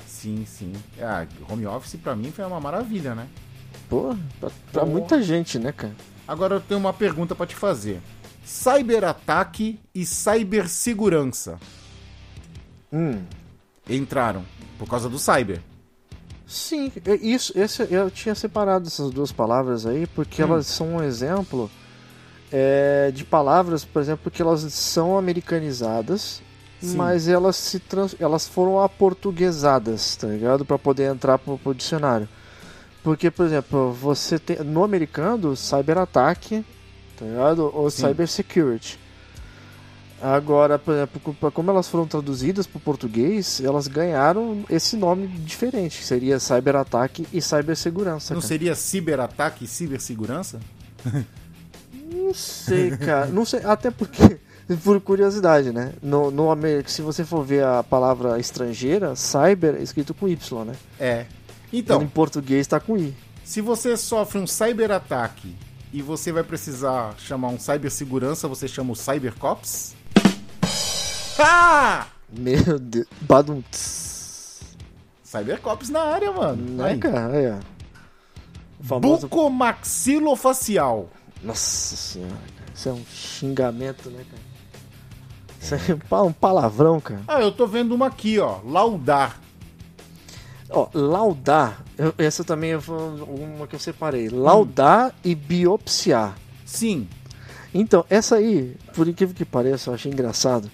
[0.07, 0.73] Sim, sim.
[1.01, 3.27] Ah, home office pra mim foi uma maravilha, né?
[3.89, 4.87] Pô, pra, pra Pô.
[4.87, 5.95] muita gente, né, cara?
[6.29, 8.01] Agora eu tenho uma pergunta pra te fazer.
[8.45, 11.59] Cyberataque e cibersegurança
[12.93, 13.23] Hum.
[13.89, 14.45] Entraram
[14.79, 15.61] por causa do cyber.
[16.47, 20.49] Sim, é isso, esse, eu tinha separado essas duas palavras aí porque Hum.
[20.49, 21.71] elas são um exemplo
[22.53, 26.43] é, de palavras, por exemplo, que elas são americanizadas,
[26.81, 26.97] Sim.
[26.97, 30.65] mas elas se trans, elas foram aportuguesadas, tá ligado?
[30.65, 32.29] Pra poder entrar pro, pro dicionário.
[33.03, 36.65] Porque, por exemplo, você tem no americano cyberataque,
[37.19, 37.71] tá ligado?
[37.75, 38.09] Ou Sim.
[38.09, 38.99] cybersecurity.
[40.23, 45.27] Agora, por exemplo, co- como elas foram traduzidas para o português, elas ganharam esse nome
[45.27, 48.33] diferente, que seria cyberataque e cibersegurança.
[48.33, 48.49] Não cara.
[48.49, 50.61] seria ciberataque e cibersegurança?
[52.11, 53.27] Não sei, cara.
[53.27, 54.39] Não sei, até porque,
[54.85, 55.93] por curiosidade, né?
[56.03, 56.49] No, no,
[56.87, 60.75] se você for ver a palavra estrangeira, cyber é escrito com Y, né?
[61.01, 61.27] É.
[61.73, 63.15] em Então, português tá com I.
[63.45, 65.55] se você sofre um cyberataque
[65.93, 69.95] e você vai precisar chamar um cibersegurança, você chama o Cybercops?
[72.33, 73.07] Meu Deus.
[73.23, 73.63] Badum.
[75.25, 76.77] Cybercops na área, mano.
[76.77, 76.99] Né, Aí.
[76.99, 77.61] cara?
[78.81, 79.29] O famoso.
[79.29, 81.09] Bucomaxilofacial.
[81.43, 82.73] Nossa senhora, cara.
[82.75, 84.43] Isso é um xingamento, né, cara?
[85.61, 87.23] Isso é um pa- palavrão, cara.
[87.29, 88.61] Ah, eu tô vendo uma aqui, ó.
[88.65, 89.41] Laudar.
[90.71, 91.85] Ó, laudar.
[91.99, 94.29] eu- essa também foi uma que eu separei.
[94.29, 96.35] Laudar e biopsiar.
[96.65, 97.07] Sim.
[97.75, 100.71] Então, essa aí, por incrível que pareça, eu achei engraçado.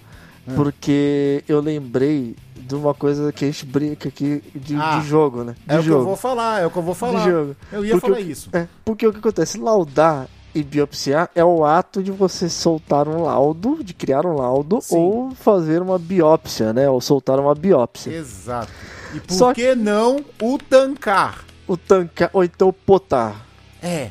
[0.56, 5.42] Porque eu lembrei de uma coisa que a gente brinca aqui de, Ah, de jogo,
[5.44, 5.54] né?
[5.66, 6.04] De É o que eu jogo.
[6.04, 7.24] vou falar, é o que eu vou falar.
[7.24, 7.56] De jogo.
[7.72, 8.50] Eu ia Porque falar o- isso.
[8.52, 9.58] É, porque o que acontece?
[9.58, 14.80] Laudar e biopsiar é o ato de você soltar um laudo, de criar um laudo,
[14.82, 14.96] Sim.
[14.96, 16.88] ou fazer uma biópsia, né?
[16.90, 18.10] Ou soltar uma biópsia.
[18.12, 18.70] Exato.
[19.14, 21.44] E por Só que não o tancar?
[21.66, 23.46] O tancar, ou então potar,
[23.82, 24.10] É.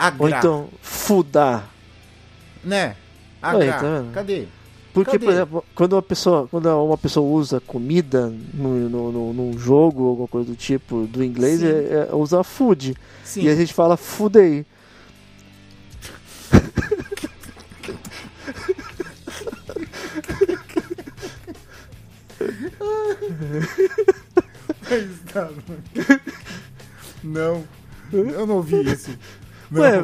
[0.00, 0.38] ou Agrar.
[0.38, 1.68] então fudar.
[2.64, 2.94] Né?
[3.40, 3.80] Aí, Agrar.
[3.80, 4.12] tá vendo?
[4.12, 4.44] Cadê?
[5.04, 5.24] Porque, Cadê?
[5.24, 10.02] por exemplo, quando uma pessoa, quando uma pessoa usa comida no, no, no- num jogo
[10.02, 12.96] ou alguma coisa do tipo do inglês, é, é, usa food.
[13.24, 13.42] Sim.
[13.42, 14.64] E a gente fala fudei.
[24.90, 26.20] Mas tá, mano.
[27.22, 27.64] Não.
[28.12, 29.10] Eu não ouvi isso.
[29.70, 29.82] Não.
[29.82, 30.02] Ué,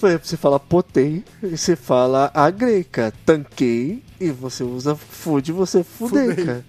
[0.00, 3.12] você fala potei, e você fala agrei, cara.
[3.26, 6.44] Tanquei, e você usa food, você fudei, Fudei.
[6.46, 6.64] cara.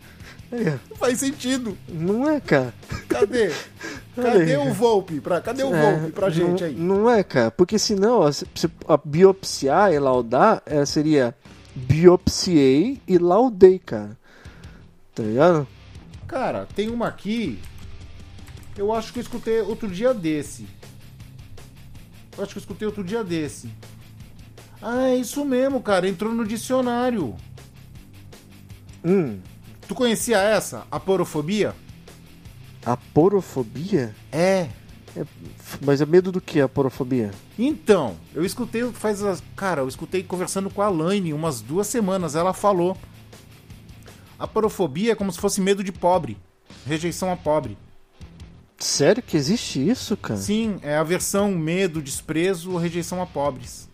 [0.52, 1.78] É, Não faz sentido.
[1.88, 2.74] não é, cara.
[3.08, 3.52] Cadê?
[4.14, 5.22] Cadê o Volpe?
[5.22, 5.40] Pra...
[5.40, 6.76] Cadê o É, Volpe pra gente não, aí?
[6.76, 7.50] Não é, cara.
[7.50, 11.34] Porque senão, ó, se- se- a biopsiar e laudar é, seria
[11.74, 14.18] biopsiei e laudei, cara.
[15.16, 15.66] Tá ligado?
[16.28, 17.58] Cara, tem uma aqui.
[18.78, 20.66] Eu acho que eu escutei outro dia desse.
[22.38, 23.70] Eu acho que eu escutei outro dia desse.
[24.82, 26.08] Ah, é isso mesmo, cara.
[26.08, 27.36] Entrou no dicionário.
[29.04, 29.40] Hum.
[29.88, 30.88] Tu conhecia essa?
[30.90, 31.76] Aporofobia?
[32.86, 34.16] A porofobia?
[34.32, 34.70] É.
[35.82, 37.32] Mas é medo do que a porofobia?
[37.60, 39.22] Então, eu escutei faz.
[39.56, 42.36] Cara, eu escutei conversando com a Laine umas duas semanas.
[42.36, 42.98] Ela falou.
[44.40, 46.38] A porofobia é como se fosse medo de pobre.
[46.88, 47.78] Rejeição a pobre.
[48.82, 50.40] Sério que existe isso, cara?
[50.40, 53.88] Sim, é aversão, medo, desprezo ou rejeição a pobres,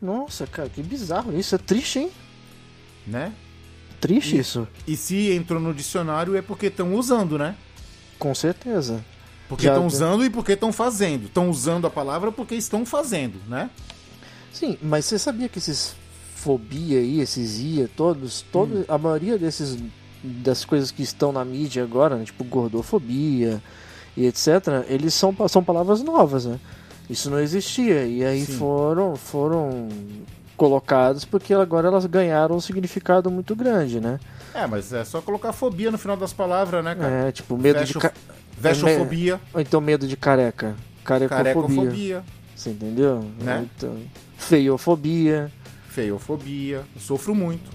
[0.00, 1.54] Nossa, cara, que bizarro isso.
[1.54, 2.10] É triste, hein?
[3.06, 3.32] né?
[4.00, 4.68] Triste E- isso.
[4.86, 7.56] E se entrou no dicionário é porque estão usando, né?
[8.18, 9.04] Com certeza.
[9.48, 11.26] Porque estão usando e porque estão fazendo.
[11.26, 13.68] Estão usando a palavra porque estão fazendo, né?
[14.52, 15.94] Sim, mas você sabia que esses
[16.34, 19.76] fobia aí, esses IA, todos, todos a maioria desses
[20.22, 23.62] das coisas que estão na mídia agora, né, tipo gordofobia
[24.16, 26.58] e etc, eles são, são palavras novas, né?
[27.08, 28.56] Isso não existia e aí Sim.
[28.56, 29.88] foram foram
[30.56, 34.18] colocados porque agora elas ganharam um significado muito grande, né?
[34.54, 37.12] É, mas é só colocar fobia no final das palavras, né, cara?
[37.28, 38.12] É, tipo medo de Vexo- ca...
[38.56, 42.24] Vexofobia, ou então medo de careca, carecofobia, carecofobia,
[42.54, 43.24] você entendeu?
[43.40, 43.66] Né?
[43.76, 43.96] Então,
[44.38, 45.50] feiofobia,
[45.88, 46.82] feiofobia.
[46.98, 47.70] Sofro muito.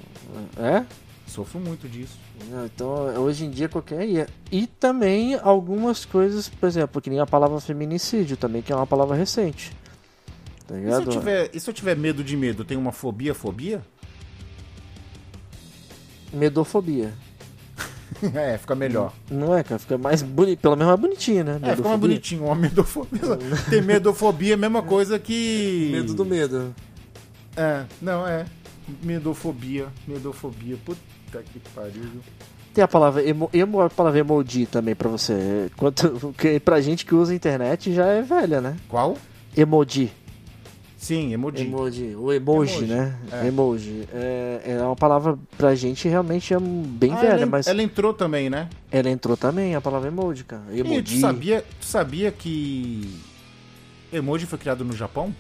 [0.58, 0.84] é?
[1.28, 2.18] Sofro muito disso.
[2.66, 2.90] Então,
[3.22, 4.28] hoje em dia, qualquer IA.
[4.52, 8.88] E também algumas coisas, por exemplo, que nem a palavra feminicídio também, que é uma
[8.88, 9.72] palavra recente.
[10.68, 13.34] Tá E se, eu tiver, e se eu tiver medo de medo, tenho uma fobia,
[13.34, 13.82] fobia?
[16.32, 17.14] Medofobia.
[18.34, 19.14] é, fica melhor.
[19.30, 19.80] Não é, cara?
[19.80, 21.52] Fica mais bonito, pelo menos mais bonitinho, né?
[21.52, 21.98] É, fica mais Medofobia.
[22.00, 22.46] bonitinho.
[22.46, 23.22] Uma medofobia.
[23.70, 25.90] Ter medofobia é a mesma coisa que.
[25.92, 26.74] Medo do medo.
[27.56, 28.46] É, não, é.
[29.04, 30.78] Medofobia, medofobia.
[30.84, 31.00] Puta
[31.38, 32.04] que pariu.
[32.74, 35.70] Tem a palavra emo, emo a palavra emoji também pra você.
[35.78, 38.76] Quanto, que pra gente que usa a internet já é velha, né?
[38.88, 39.18] Qual?
[39.56, 40.12] Emoji.
[40.98, 41.64] Sim, emoji.
[41.66, 42.16] Emoji.
[42.18, 43.16] O emoji, Emoji, né?
[43.32, 43.48] é.
[43.48, 44.08] Emoji.
[44.14, 48.14] É, é uma palavra pra gente realmente é bem Ah, velha, ela, mas ela entrou
[48.14, 48.70] também, né?
[48.92, 50.64] ela entrou também, a palavra emoji, cara.
[50.72, 51.20] E tu Emoji.
[51.22, 53.18] sabia, tu sabia que
[54.12, 55.34] emoji foi criado no Japão?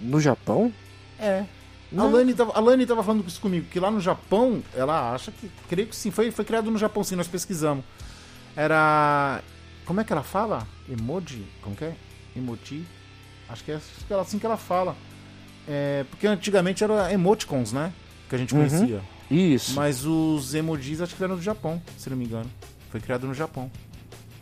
[0.00, 0.70] No Japão?
[1.18, 1.44] É.
[1.96, 2.04] A.
[2.04, 5.50] Lani, tava, a Lani tava falando isso comigo, que lá no Japão, ela acha que,
[5.68, 7.84] creio que sim, foi, foi criado no Japão, sim, nós pesquisamos.
[8.56, 9.42] Era.
[9.84, 10.66] Como é que ela fala?
[10.88, 11.44] Emoji?
[11.62, 11.94] Como que é?
[12.36, 12.84] Emoji?
[13.48, 13.78] Acho que é
[14.20, 14.96] assim que ela fala.
[15.68, 17.92] É, porque antigamente era emoticons, né?
[18.28, 18.66] Que a gente Uhum.
[18.68, 19.00] conhecia.
[19.30, 19.74] Isso.
[19.74, 22.50] Mas os emojis acho que vieram do Japão, se não me engano.
[22.90, 23.70] Foi criado no Japão.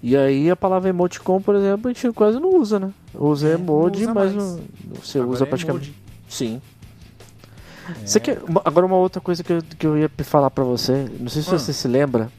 [0.02, 2.92] E aí a palavra emoticon, por exemplo, a gente quase não usa, né?
[3.14, 4.60] Usa É, emoji, usa mas não,
[5.02, 5.86] você Agora usa é praticamente.
[5.88, 6.04] emoji.
[6.28, 6.60] Sim.
[8.04, 11.28] Você uma- Agora uma outra coisa que eu, que eu ia falar pra você, não
[11.28, 11.58] sei se Ah.
[11.58, 12.30] você se lembra,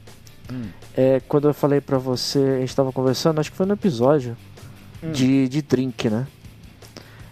[0.52, 0.66] Hum.
[0.96, 4.36] é quando eu falei pra você, a gente tava conversando, acho que foi no episódio
[5.02, 5.12] Hum.
[5.12, 6.26] de, de drink, né?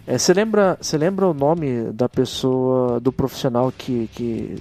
[0.07, 4.55] É, você lembra, você lembra o nome da pessoa, do profissional que, que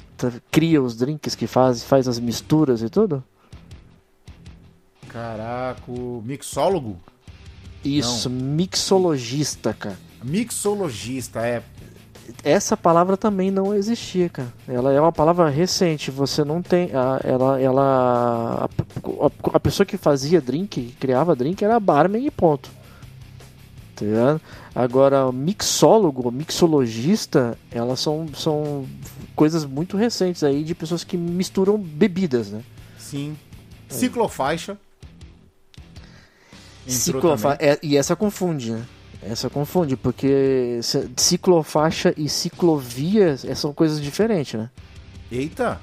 [0.51, 3.23] cria os drinks, que faz, faz as misturas e tudo?
[5.09, 5.83] Caraca,
[6.25, 6.97] mixólogo?
[7.85, 9.99] Isso, mixologista, cara.
[10.23, 11.63] Mixologista, é.
[12.43, 14.53] Essa palavra também não existia, cara.
[14.69, 16.11] Ela é uma palavra recente.
[16.11, 16.91] Você não tem.
[16.95, 17.61] a- Ela.
[17.61, 18.69] ela
[19.23, 22.71] a, a pessoa que fazia drink, criava drink, era barman e ponto.
[23.97, 24.41] Tá ligado?
[24.75, 28.87] Agora, mixólogo, mixologista, elas são, são
[29.37, 32.63] coisas muito recentes aí de pessoas que misturam bebidas, né?
[32.99, 33.37] Sim.
[33.89, 34.77] Ciclofaixa.
[36.87, 38.85] Entrou Ciclofa é, e essa confunde, né?
[39.27, 40.81] Essa confunde, porque
[41.17, 44.69] ciclofaixa e ciclovia é- são coisas diferentes, né?
[45.33, 45.81] Eita.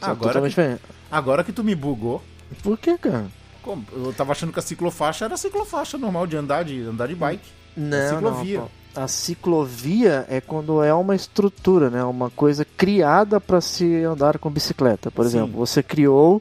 [0.00, 0.82] São Agora que, diferentes.
[1.10, 2.22] agora que tu me bugou.
[2.62, 3.26] Por que, cara?
[3.62, 3.84] como?
[3.92, 7.48] Eu tava achando que a ciclofaixa era ciclofaixa normal de andar de, andar de bike.
[7.76, 8.58] Não, ciclovia.
[8.60, 8.70] não.
[8.94, 12.04] A ciclovia é quando é uma estrutura, né?
[12.04, 15.10] Uma coisa criada para se andar com bicicleta.
[15.10, 15.38] Por Sim.
[15.38, 16.40] exemplo, você criou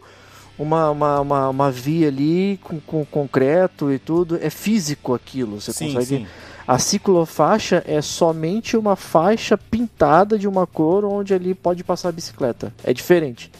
[0.57, 4.37] uma, uma, uma, uma via ali com, com concreto e tudo.
[4.41, 5.59] É físico aquilo.
[5.59, 6.05] Você sim, consegue.
[6.05, 6.27] sim.
[6.65, 12.11] A ciclofaixa é somente uma faixa pintada de uma cor onde ali pode passar a
[12.13, 12.73] bicicleta.
[12.83, 13.51] É diferente.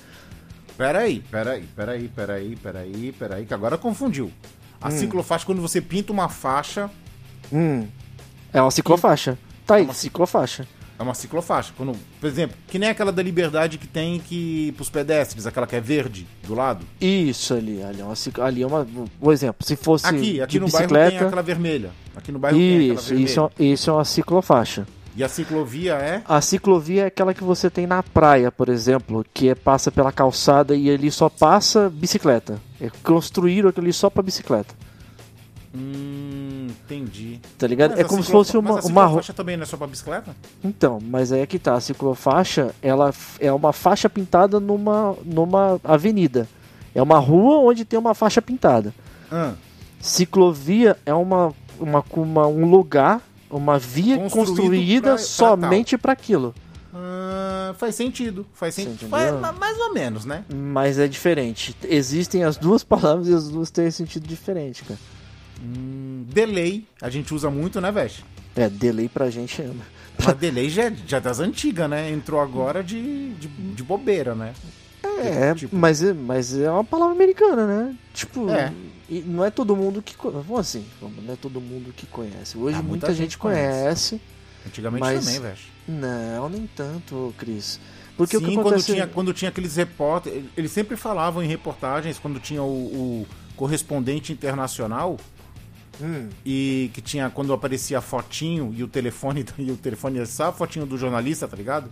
[0.78, 4.32] Peraí, peraí, peraí, peraí, peraí, peraí, que agora confundiu.
[4.82, 4.92] A Hum.
[4.92, 6.90] ciclofaixa, quando você pinta uma faixa,
[7.52, 7.88] Hum.
[8.52, 9.38] É uma ciclofaixa.
[9.66, 10.68] Tá aí, É uma ciclofaixa.
[10.98, 11.74] É uma ciclofaixa.
[11.76, 15.76] Quando, por exemplo, que nem aquela da liberdade que tem que pros pedestres, aquela que
[15.76, 16.86] é verde do lado.
[17.02, 18.14] Isso ali, ali é uma,
[18.46, 18.88] ali é uma,
[19.22, 21.92] um exemplo, se fosse Aqui, aqui no bairro bicicleta, tem aquela vermelha.
[22.16, 23.26] Aqui no bairro tem aquela isso, vermelha.
[23.26, 24.88] isso, é, isso é uma ciclofaixa.
[25.16, 29.24] E a ciclovia é A ciclovia é aquela que você tem na praia, por exemplo,
[29.32, 32.60] que é, passa pela calçada e ali só passa bicicleta.
[32.82, 34.74] É construíram aquilo ali só pra bicicleta,
[35.76, 36.33] Hum,
[36.96, 37.40] entendi.
[37.58, 37.92] tá ligado?
[37.92, 39.88] Mas é como se fosse uma, Mas a uma ciclofaixa também não é só pra
[39.88, 40.36] bicicleta?
[40.64, 45.80] Então, mas aí é que tá, a ciclofaixa, ela é uma faixa pintada numa, numa
[45.84, 46.48] avenida.
[46.96, 48.94] É uma rua onde tem uma faixa pintada.
[49.32, 49.54] Ah,
[50.00, 56.12] Ciclovia é uma, uma, uma- um lugar, uma via Construído construída pra- pra somente para
[56.14, 56.54] aquilo.
[56.94, 58.46] Ah, faz sentido.
[58.54, 59.10] Faz sentido.
[59.10, 60.44] Faz, ma- mais ou menos, né?
[60.54, 61.76] Mas é diferente.
[61.84, 65.00] Existem as duas palavras e as duas têm sentido diferente, cara.
[65.64, 68.26] Hum, delay, a gente usa muito, né, Veste?
[68.56, 69.84] É, delay pra gente ama.
[70.24, 72.12] Mas delay já, é- já é das antigas, né?
[72.12, 74.54] Entrou agora de, de, de bobeira, né?
[75.20, 77.96] É, Tipo- mas, é, mas é uma palavra americana, né?
[78.14, 78.72] Tipo, É.
[79.26, 80.16] não é todo mundo que.
[80.22, 82.58] Vamos assim, não é todo mundo que conhece.
[82.58, 83.80] Hoje Ah, muita, muita gente gente conhece.
[83.80, 84.22] conhece.
[84.68, 85.72] Antigamente Mas- também, Veste.
[85.88, 87.80] Não, nem tanto, Cris.
[88.16, 88.94] Porque Sim, o que quando, acontece...
[88.94, 92.68] tinha, quando tinha aqueles repórteres, eles sempre falavam em reportagens, quando tinha o,
[93.24, 95.18] o correspondente internacional,
[96.02, 100.50] Hum, e que tinha, quando aparecia a fotinho e o telefone, e o telefone, sabe
[100.50, 101.90] a fotinho do jornalista, tá ligado?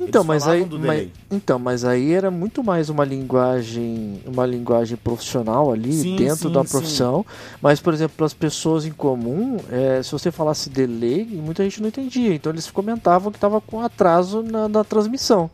[0.00, 4.46] Então, Eles mas aí, do mas, então, mas aí era muito mais uma linguagem, uma
[4.46, 6.70] linguagem profissional ali Sim, dentro sim, da sim.
[6.70, 7.26] profissão.
[7.60, 11.88] Mas, por exemplo, as pessoas em comum, é, se você falasse delay, muita gente não
[11.88, 12.32] entendia.
[12.32, 15.50] Então eles comentavam que estava com atraso na, na transmissão.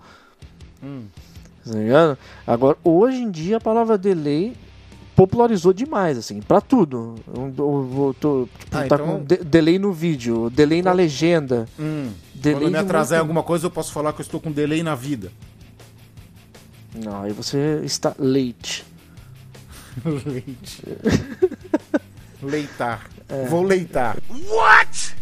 [0.82, 1.04] Hum.
[1.64, 2.18] Tá ligado?
[2.46, 4.54] Agora, hoje em dia, a palavra delay
[5.16, 7.14] popularizou demais, assim, pra tudo.
[7.28, 10.92] Eu, eu- eu tô, tipo, Ah, tá então- com de- delay no vídeo, delay na
[10.92, 11.66] legenda.
[11.78, 12.10] Hum.
[12.34, 14.50] Delay Quando eu me atrasar em alguma coisa, eu posso falar que eu estou com
[14.50, 15.30] delay na vida.
[16.94, 18.84] Não, aí você está late.
[20.04, 20.82] Leite.
[22.42, 23.06] Leitar.
[23.28, 23.46] É.
[23.46, 24.16] Vou leitar.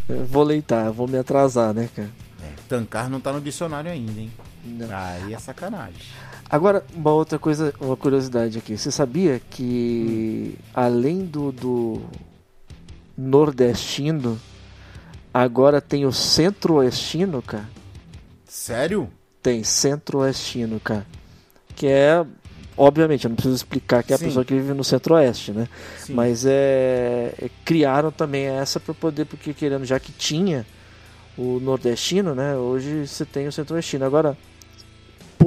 [0.09, 2.11] Eu vou leitar, vou me atrasar, né, cara?
[2.69, 4.33] Tancar não tá no dicionário ainda, hein?
[4.65, 4.89] Não.
[4.91, 6.01] Aí é sacanagem.
[6.53, 8.77] Agora, uma outra coisa, uma curiosidade aqui.
[8.77, 12.03] Você sabia que além do, do
[13.17, 14.39] nordestino,
[15.33, 17.71] agora tem o centro-oestino, cara?
[18.47, 19.09] Sério?
[19.43, 21.07] Tem centro-oestino, cara.
[21.75, 22.23] Que é,
[22.77, 24.27] obviamente, eu não preciso explicar que é a Sim.
[24.27, 25.67] pessoa que vive no centro-oeste, né?
[25.97, 26.13] Sim.
[26.13, 30.67] Mas é, é- criaram também essa para poder, porque querendo, já que tinha
[31.35, 32.55] o nordestino, né?
[32.57, 34.05] Hoje você tem o centro-oestino.
[34.05, 34.37] Agora,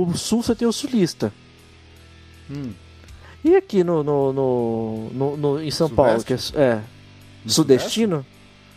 [0.05, 1.31] pro sul você tem o sulista.
[2.49, 2.71] Hum.
[3.43, 6.57] E aqui no, no, no, no- no- em São Paulo, que é, Sudeste?
[6.59, 6.81] é
[7.45, 8.25] No sudestino?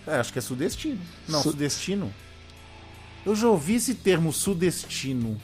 [0.07, 1.01] É, acho que é sudestino.
[1.29, 2.13] Não, Su- sudestino.
[3.27, 5.39] Eu já ouvi esse termo sudestino,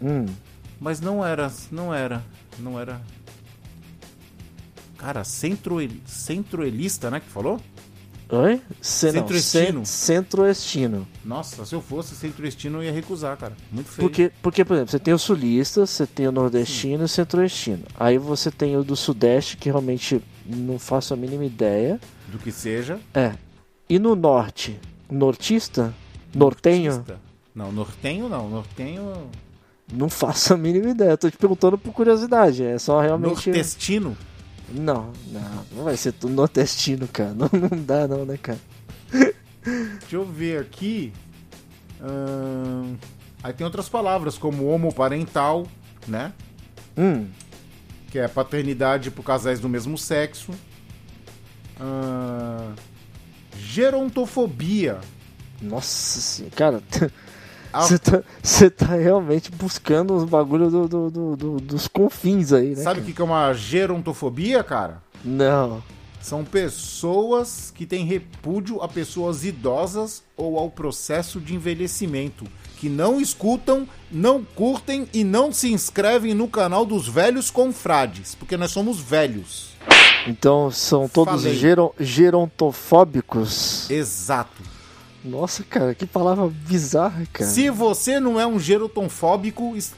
[0.00, 0.26] Hum,
[0.80, 2.24] mas não era, não era,
[2.58, 3.00] não era.
[4.98, 7.60] Cara, centro centroelista, né, que falou?
[8.32, 8.60] Oi?
[8.80, 9.84] Centro-estino.
[9.84, 11.06] cen- Centro-estino.
[11.24, 13.52] Nossa, se eu fosse centro-estino eu ia recusar, cara.
[13.70, 14.08] Muito feio.
[14.08, 17.84] Porque, porque, por exemplo, você tem o sulista, você tem o nordestino e o centro-oestino.
[17.98, 22.00] Aí você tem o do sudeste, que realmente não faço a mínima ideia.
[22.28, 22.98] Do que seja.
[23.14, 23.32] É.
[23.88, 24.78] E no norte?
[25.10, 25.92] Nortista?
[26.34, 26.92] Nortenho?
[26.92, 27.20] Nortista.
[27.54, 28.48] Não, nortenho não.
[28.48, 29.12] Nortenho.
[29.92, 31.18] Não faço a mínima ideia.
[31.18, 32.62] Tô te perguntando por curiosidade.
[32.64, 33.48] É só realmente.
[33.50, 34.16] Nordestino.
[34.72, 35.64] Não, não.
[35.72, 37.34] Não vai ser tudo nordestino, cara.
[37.34, 38.60] Não, não dá, não, né, cara?
[39.10, 41.12] Deixa eu ver aqui.
[42.00, 42.96] Ahn,
[43.42, 45.66] Aí tem outras palavras, como homoparental,
[46.06, 46.32] né?
[46.96, 47.26] Hum.
[48.10, 50.52] Que é paternidade por casais do mesmo sexo.
[51.80, 52.74] Ahn,
[53.58, 55.00] Gerontofobia.
[55.60, 56.54] Nossa senhora.
[56.54, 56.82] Cara,
[57.80, 62.82] você tá, tá realmente buscando os bagulhos do, do- do- do- dos confins aí, né?
[62.82, 65.02] Sabe o que que é uma gerontofobia, cara?
[65.24, 65.82] Não.
[66.20, 72.44] São pessoas que têm repúdio a pessoas idosas ou ao processo de envelhecimento,
[72.78, 78.56] que não escutam, não curtem e não se inscrevem no canal dos velhos confrades, porque
[78.56, 79.70] nós somos velhos.
[80.28, 83.90] Então são todos geron- gerontofóbicos.
[83.90, 84.62] Exato.
[85.24, 87.48] Nossa, cara, que palavra bizarra, cara.
[87.48, 89.94] Se você não é um gerontonfóbico, es-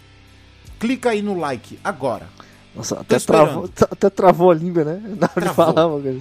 [0.79, 2.29] clica aí no like agora.
[2.75, 5.17] Nossa, até travou, até travou a língua, né?
[5.19, 6.21] Na hora de falar uma coisa.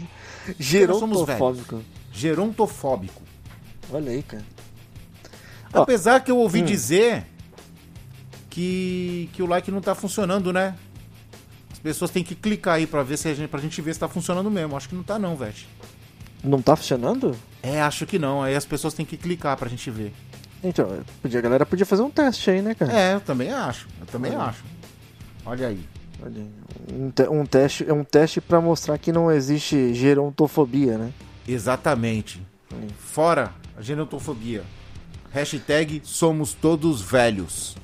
[0.60, 1.82] Gerontofóbico.
[2.12, 3.22] Gerontofóbico.
[3.91, 4.43] Olha aí, cara.
[5.74, 5.82] Ó.
[5.82, 6.66] Apesar que eu ouvi Hum.
[6.66, 7.26] dizer
[8.49, 10.76] que, que o like não tá funcionando, né?
[11.72, 13.99] As pessoas têm que clicar aí pra ver se a gente, pra gente ver se
[13.99, 14.78] tá funcionando mesmo.
[14.78, 15.54] Acho que não tá não, velho.
[16.44, 17.36] Não tá funcionando?
[17.62, 18.41] É, acho que não.
[18.44, 20.14] Aí as pessoas têm que clicar pra gente ver.
[20.64, 20.89] Então,
[21.22, 22.91] podia, a galera podia fazer um teste aí, né, cara?
[22.94, 23.88] É, eu também acho.
[24.00, 24.44] Eu também Olha.
[24.46, 24.64] acho.
[25.46, 25.80] Olha aí.
[26.22, 26.50] Olha aí,
[26.94, 31.12] Um, te- um teste, é um teste para mostrar que não existe gerontofobia, né?
[31.48, 32.41] Exatamente.
[32.98, 34.64] Fora a gerontofobia.
[35.32, 37.76] Hashtag somos todos velhos.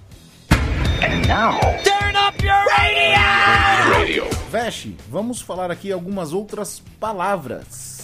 [4.52, 7.99] Veste, vamos falar aqui algumas outras palavras.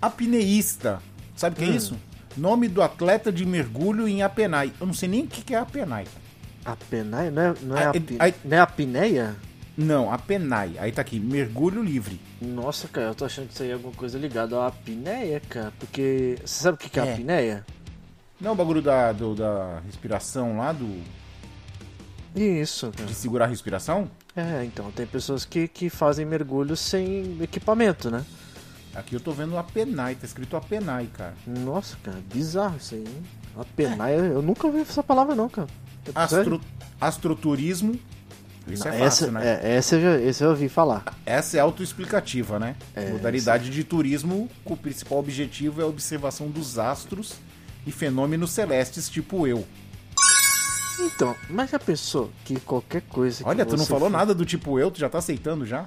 [0.00, 1.00] Apneísta.
[1.36, 1.76] Sabe o que é Hum.
[1.76, 1.96] isso?
[2.36, 4.72] Nome do atleta de mergulho em Apenai.
[4.80, 6.06] Eu não sei nem o que é Apenai.
[6.64, 7.30] A penaia?
[7.30, 9.36] Não é, não é, a, é- aí- não é a pineia?
[9.78, 10.72] Não, Apenai.
[10.78, 12.20] Aí tá aqui, mergulho livre.
[12.42, 15.72] Nossa, cara, eu tô achando que isso aí é alguma coisa ligada à apneia, cara.
[15.78, 16.36] Porque.
[16.44, 17.10] Você sabe o que que é, É.
[17.10, 17.66] a apneia?
[18.40, 21.00] Não é o bagulho da, do- da respiração lá, do,
[22.34, 23.06] Isso, cara.
[23.06, 24.10] de segurar a respiração?
[24.34, 28.24] É, então, tem pessoas que, que fazem mergulho sem equipamento, né?
[28.96, 31.34] Aqui eu tô vendo Apenai, tá escrito Apenai, cara.
[31.46, 33.22] Nossa, cara, bizarro isso aí, hein?
[33.58, 35.68] A pena, eu, eu nunca ouvi essa palavra não, cara.
[36.14, 36.60] Astro, Sério?
[37.00, 37.98] astroturismo.
[38.68, 39.60] Isso é essa, fácil, né?
[39.62, 41.04] é, essa, eu já, essa eu ouvi falar.
[41.24, 42.74] Essa é autoexplicativa, né?
[42.94, 47.34] É, Modalidade de turismo, o principal objetivo é a observação dos astros
[47.86, 49.64] e fenômenos celestes, tipo eu.
[50.98, 54.44] Então, mas já pensou que qualquer coisa que Olha, tu não falou for- nada do
[54.44, 55.86] tipo eu, tu já tá aceitando já?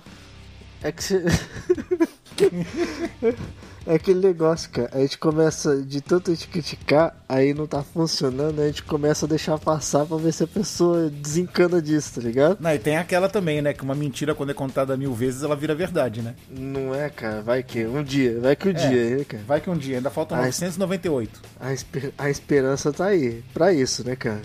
[0.82, 1.24] É que você...
[3.86, 4.90] é aquele negócio, cara.
[4.94, 9.26] A gente começa, de tanto a gente criticar, aí não tá funcionando, a gente começa
[9.26, 12.58] a deixar passar pra ver se a pessoa desencana disso, tá ligado?
[12.60, 13.74] Não, e tem aquela também, né?
[13.74, 16.36] Que uma mentira, quando é contada mil vezes, ela vira verdade, né?
[16.50, 17.42] Não é, cara.
[17.42, 18.74] Vai que um dia, vai que um É.
[18.74, 19.44] dia, né, cara.
[19.48, 21.42] Vai que um dia, ainda faltam Ah, 998.
[21.60, 24.42] A, esper- a esperança tá aí, pra isso, né, cara?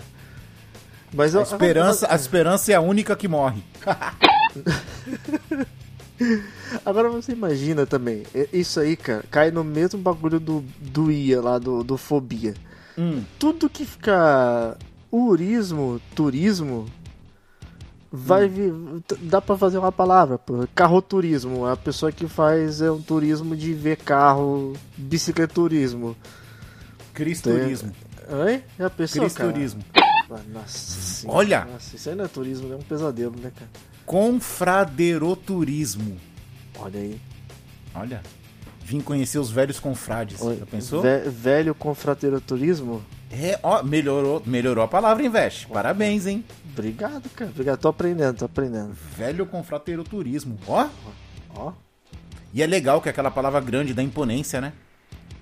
[1.13, 3.63] Mas A eu- esperança, a esperança é a única que morre.
[6.85, 11.41] Agora você imagina também, é- isso aí, cara, cai no mesmo bagulho do, do IA
[11.41, 12.53] lá, do, do Fobia.
[12.97, 14.77] Hum, Tudo que fica
[15.11, 16.85] urismo, turismo,
[18.11, 18.73] vai vir.
[19.05, 20.65] t- Dá pra fazer uma palavra, pô.
[20.73, 21.65] Carroturismo.
[21.65, 26.15] A pessoa que faz é um turismo de ver carro, bicicleturismo.
[27.13, 27.91] Cristurismo.
[28.45, 28.63] Oi?
[28.79, 29.51] Já pensou, cara?
[29.51, 29.81] Cristurismo.
[30.29, 31.37] Ah, Nossa senhora.
[31.37, 31.65] Olha!
[31.71, 33.69] Nossa, isso aí não é turismo, é um pesadelo, né, cara?
[34.05, 36.17] Confraderoturismo.
[36.79, 37.19] Olha aí.
[37.93, 38.21] Olha,
[38.83, 40.41] vim conhecer os velhos confrades.
[40.41, 41.01] Oi, Já pensou?
[41.01, 43.01] ve- velho confrateraturismo?
[43.31, 45.67] É, ó, melhorou, melhorou a palavra, hein, Veste?
[45.67, 46.43] Parabéns, hein?
[46.71, 47.49] Obrigado, cara.
[47.51, 47.79] Obrigado.
[47.79, 48.95] Tô aprendendo, tô aprendendo.
[49.17, 50.57] Velho confrateroturismo.
[50.67, 50.87] Ó,
[51.55, 51.71] Ó.
[52.53, 54.73] e é legal que é aquela palavra grande da imponência, né?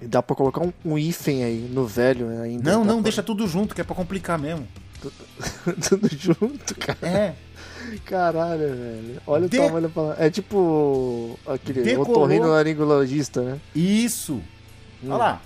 [0.01, 2.72] E dá pra colocar um, um hífen aí no velho ainda.
[2.72, 4.68] Não, não, pra- deixa tudo junto, que é pra complicar mesmo.
[5.89, 6.99] tudo junto, cara.
[7.07, 7.36] É.
[8.00, 9.22] Caralho, velho.
[9.28, 10.26] Olha De- o tamanho da palavra.
[10.26, 13.60] É tipo aquele Decolou- otorrinolaringologista, né?
[13.76, 14.34] Isso.
[15.04, 15.08] Hum.
[15.08, 15.41] Olha lá.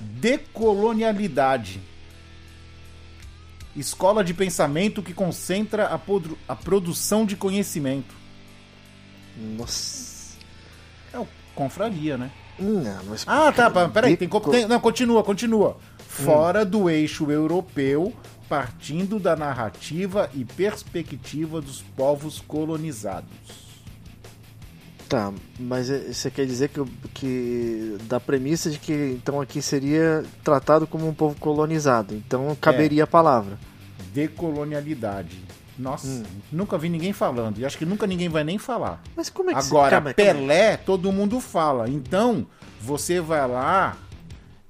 [0.00, 1.80] Decolonialidade.
[3.76, 8.14] Escola de pensamento que concentra a, podru- a produção de conhecimento.
[9.56, 10.36] Nossa.
[11.12, 12.30] É o confraria, né?
[12.58, 13.24] Não, mas.
[13.26, 15.76] Ah, tá, peraí, Deco- tem- não, continua, continua.
[15.98, 18.12] Fora do eixo europeu,
[18.50, 23.30] partindo da narrativa e perspectiva dos povos colonizados.
[25.08, 26.84] Tá, mas é- você quer dizer que,
[27.14, 32.12] que da premissa de que então aqui seria tratado como um povo colonizado.
[32.14, 33.56] Então caberia a palavra.
[34.12, 35.38] Decolonialidade.
[35.78, 36.22] Nossa, Hum.
[36.52, 37.58] nunca vi ninguém falando.
[37.58, 39.00] E acho que nunca ninguém vai nem falar.
[39.16, 40.36] Mas como é que Agora, Calma aí, calma aí.
[40.46, 41.88] Pelé, todo mundo fala.
[41.88, 42.46] Então,
[42.80, 43.96] você vai lá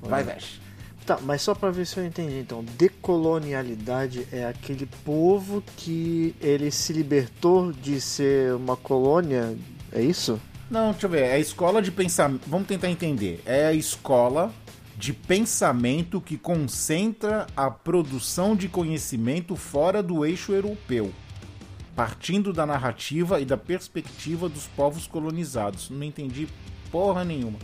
[0.00, 0.58] Vai, Vesh.
[1.04, 2.64] Tá, mas só pra ver se eu entendi então.
[2.78, 9.54] Decolonialidade é aquele povo que ele se libertou de ser uma colônia,
[9.92, 10.40] é isso?
[10.70, 11.24] Não, deixa eu ver.
[11.24, 12.42] É a escola de pensamento.
[12.46, 13.42] Vamos tentar entender.
[13.44, 14.52] É a escola
[14.98, 21.12] de pensamento que concentra a produção de conhecimento fora do eixo europeu,
[21.94, 25.88] partindo da narrativa e da perspectiva dos povos colonizados.
[25.88, 26.48] Não entendi
[26.90, 27.58] porra nenhuma.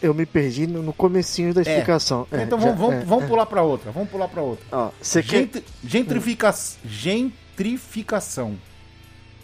[0.00, 2.26] Eu me perdi no comecinho da explicação.
[2.30, 3.26] É, então já- vamos, é, vamos é.
[3.26, 3.90] pular para outra.
[3.90, 4.64] Vamos pular para outra.
[4.70, 6.54] Ó, você quer Gentri- gentrifica...
[6.84, 8.56] Gentrificação.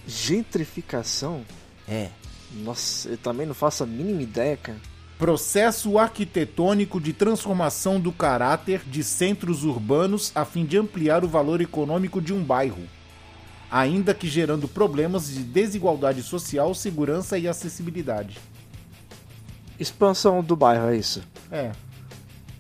[0.07, 1.43] gentrificação?
[1.89, 2.09] É.
[2.53, 4.79] Nossa, eu também não faço a mínima ideia, cara.
[5.23, 11.61] Processo arquitetônico de transformação do caráter de centros urbanos a fim de ampliar o valor
[11.61, 12.83] econômico de um bairro,
[13.71, 18.37] ainda que gerando problemas de desigualdade social, segurança e acessibilidade.
[19.79, 21.23] Expansão do bairro, é isso.
[21.53, 21.71] É,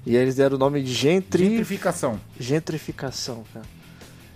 [0.06, 1.46] E eles deram o nome de gentri...
[1.46, 2.20] gentrificação.
[2.38, 3.66] gentrificação, cara.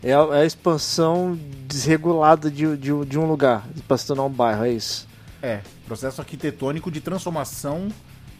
[0.02, 4.30] É a, é a expansão desregulada de, de, de um lugar para se tornar um
[4.30, 5.06] bairro, é isso.
[5.40, 7.88] É, processo arquitetônico de transformação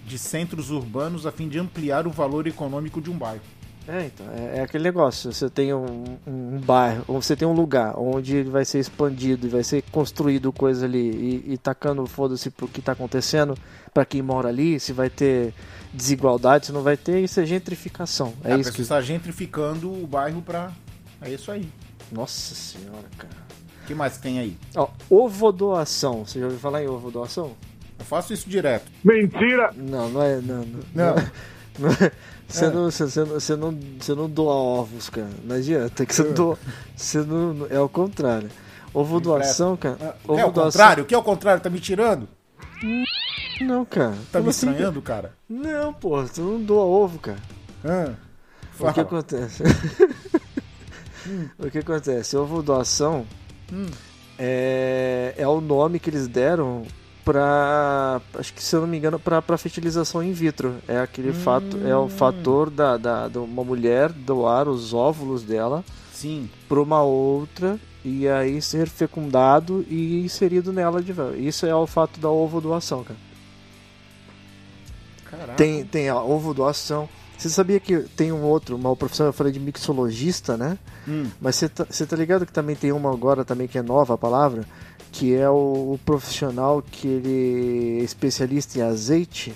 [0.07, 3.43] de centros urbanos a fim de ampliar o valor econômico de um bairro.
[3.89, 5.33] É, então, é, é aquele negócio.
[5.33, 8.81] Você tem um, um, um bairro, ou você tem um lugar onde ele vai ser
[8.81, 13.57] expandido e vai ser construído coisa ali e, e tacando foda-se pro que tá acontecendo
[13.95, 15.55] para quem mora ali, se vai ter
[15.93, 18.35] desigualdade, se não vai ter, isso é gentrificação.
[18.43, 18.83] É a isso que.
[18.83, 20.73] está gentrificando o bairro pra.
[21.21, 21.69] É isso aí.
[22.11, 23.47] Nossa senhora, cara.
[23.83, 24.57] O que mais tem aí?
[24.75, 26.27] Ó, ovodoação.
[26.27, 27.45] Você já ouviu falar em ovodoação?
[27.47, 27.76] Eu
[28.07, 28.91] faço isso direto.
[29.77, 30.37] Não, não é.
[30.41, 31.15] Não, não, Não.
[31.79, 32.13] não é,
[32.49, 35.29] Você não, você, você não, você não, você não doa ovos, cara.
[35.45, 36.07] Não adianta.
[36.07, 36.59] Que você, doa,
[36.97, 38.49] você não, é o contrário.
[38.95, 39.99] Ovo doação, cara.
[40.01, 40.81] Ah, Ovo é o doação.
[40.81, 41.03] contrário?
[41.05, 41.63] O que é o contrário?
[41.63, 42.29] Tá me tirando?
[43.61, 44.13] Não, cara.
[44.31, 45.33] Tá Como me assim, estranhando, cara?
[45.49, 47.39] Não, pô, você não doa ovo, cara.
[47.85, 48.13] Ah,
[48.79, 49.63] O que acontece?
[51.59, 52.37] o que acontece?
[52.37, 53.27] Ovo doação
[53.73, 53.87] Hum.
[54.39, 56.85] é, é o nome que eles deram
[57.27, 58.21] pra.
[58.39, 60.77] Acho que se eu não me engano, pra fertilização in vitro.
[60.87, 65.85] É aquele fato, é o fator da, da, de uma mulher doar os óvulos dela
[66.13, 66.49] Sim.
[66.69, 71.13] pra uma outra e aí ser fecundado e inserido nela de.
[71.37, 73.19] Isso é o fato da ovo doação, cara.
[75.29, 75.55] Caraca.
[75.55, 77.09] Tem, tem a ovo doação.
[77.37, 80.79] Você sabia que tem um outro, uma profissão, eu falei de mixologista, né?
[81.07, 81.27] Hum.
[81.39, 84.15] Mas você tá, você tá ligado que também tem uma agora também que é nova
[84.15, 84.65] a palavra,
[85.17, 89.55] que é o, o profissional que ele é especialista em azeite?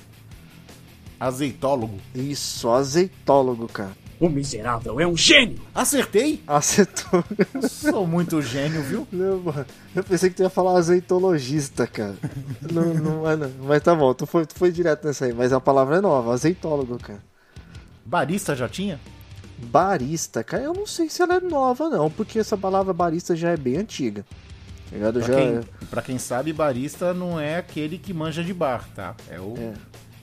[1.18, 1.98] Azeitólogo.
[2.14, 3.92] Isso, azeitólogo, cara.
[4.18, 5.60] O miserável é um gênio!
[5.74, 6.42] Acertei?
[6.46, 7.22] Acertou.
[7.68, 9.06] Sou muito gênio, viu?
[9.12, 9.66] Não, mano.
[9.94, 12.16] Eu pensei que tu ia falar azeitologista, cara.
[12.62, 13.50] não, não, não.
[13.66, 15.32] Mas tá bom, tu foi, tu foi direto nessa aí.
[15.34, 17.22] Mas a palavra é nova, azeitólogo, cara.
[18.04, 18.98] Barista já tinha?
[19.58, 23.50] Barista, cara, eu não sei se ela é nova, não, porque essa palavra barista já
[23.50, 24.24] é bem antiga.
[24.92, 25.20] Ligado?
[25.20, 29.14] Pra, Já quem, pra quem sabe, barista não é aquele que manja de bar, tá?
[29.28, 29.72] É o É.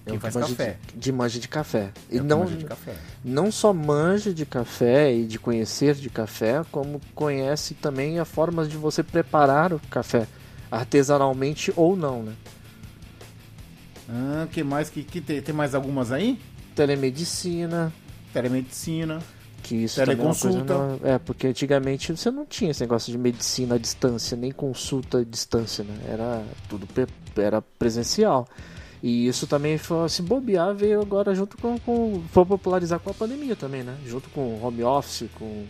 [0.05, 0.78] quem é o faz café.
[0.93, 1.91] De, de manja de café.
[2.11, 2.95] É E não, manja de café.
[3.24, 8.70] não só manja de café e de conhecer de café, como conhece também a formas
[8.70, 10.28] de você preparar o café,
[10.70, 12.34] artesanalmente ou não, né?
[14.09, 15.41] Ah, que mais que, que tem?
[15.41, 16.39] Tem mais algumas aí?
[16.76, 17.91] Telemedicina,
[18.34, 19.20] Telemedicina.
[19.68, 19.99] Que isso
[21.03, 21.15] é.
[21.15, 25.24] É, porque antigamente você não tinha esse negócio de medicina à distância, nem consulta à
[25.24, 25.97] distância, né?
[26.07, 28.47] Era tudo pre- era presencial.
[29.03, 32.24] E isso também foi se bobear, veio agora junto com, com.
[32.32, 33.95] Foi popularizar com a pandemia também, né?
[34.05, 35.65] Junto com o home office, com,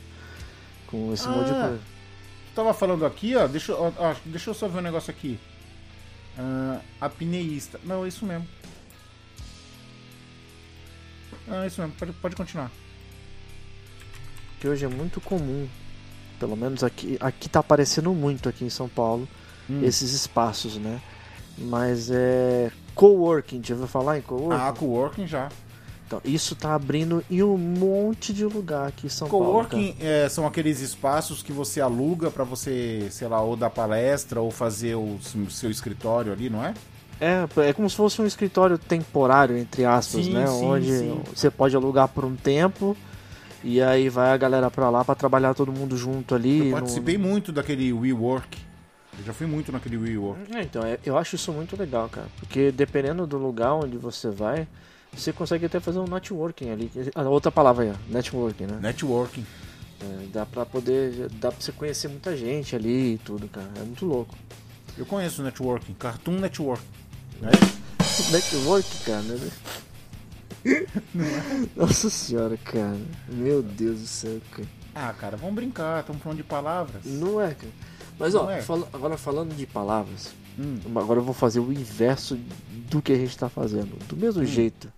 [0.88, 1.68] com esse monte de Ah.
[1.68, 1.80] coisa.
[1.80, 3.45] Tu tava falando aqui, ó.
[3.48, 5.38] Deixa, eu- ó, ó, deixa eu só ver um negócio aqui.
[6.39, 7.80] Ah, apneísta.
[7.84, 8.48] Não, é isso mesmo.
[11.50, 11.95] Ah, é isso mesmo.
[11.98, 12.72] Pode, pode continuar.
[14.60, 15.68] Que hoje é muito comum.
[16.39, 19.28] Pelo menos aqui, aqui tá aparecendo muito aqui em São Paulo,
[19.70, 19.82] Hum.
[19.84, 21.01] esses espaços, né?
[21.58, 22.72] Mas é.
[22.95, 24.62] Coworking, já ouviu falar em coworking?
[24.62, 25.49] Ah, coworking já.
[26.05, 29.45] Então, isso tá abrindo em um monte de lugar aqui em São Paulo.
[29.45, 34.39] Coworking é, são aqueles espaços que você aluga pra você, sei lá, ou dar palestra
[34.39, 36.74] ou fazer o seu escritório ali, não é?
[37.20, 40.47] É, é como se fosse um escritório temporário, entre aspas, Sim, né?
[40.47, 41.22] sim, Onde sim.
[41.36, 42.95] você pode alugar por um tempo
[43.64, 46.60] e aí vai a galera pra lá pra trabalhar todo mundo junto ali.
[46.60, 48.58] Eu no- participei muito daquele WeWork.
[49.20, 50.39] Eu já fui muito naquele WeWork.
[50.55, 52.28] É, então, é- eu acho isso muito legal, cara.
[52.39, 54.68] Porque dependendo do lugar onde você vai,
[55.12, 56.91] você consegue até fazer um networking ali.
[57.16, 58.78] A outra palavra aí, ó, networking, né?
[58.82, 59.45] Networking.
[59.99, 61.28] É, dá pra poder.
[61.39, 63.68] Dá pra você conhecer muita gente ali e tudo, cara.
[63.78, 64.36] É muito louco.
[64.95, 65.93] Eu conheço networking.
[65.95, 66.84] Cartoon Network.
[68.32, 69.22] Network, cara.
[69.22, 69.49] Né?
[71.76, 72.97] Nossa senhora, cara.
[73.30, 74.68] Meu Deus do céu, cara.
[74.95, 75.99] Ah, cara, vamos brincar.
[76.01, 77.05] Estamos falando de palavras.
[77.05, 77.72] Não é, cara.
[78.20, 78.61] Mas Não ó, é?
[78.61, 80.78] fala- agora falando de palavras, Hum.
[80.95, 82.38] agora eu vou fazer o inverso
[82.89, 83.95] do que a gente tá fazendo.
[84.07, 84.91] Do mesmo jeito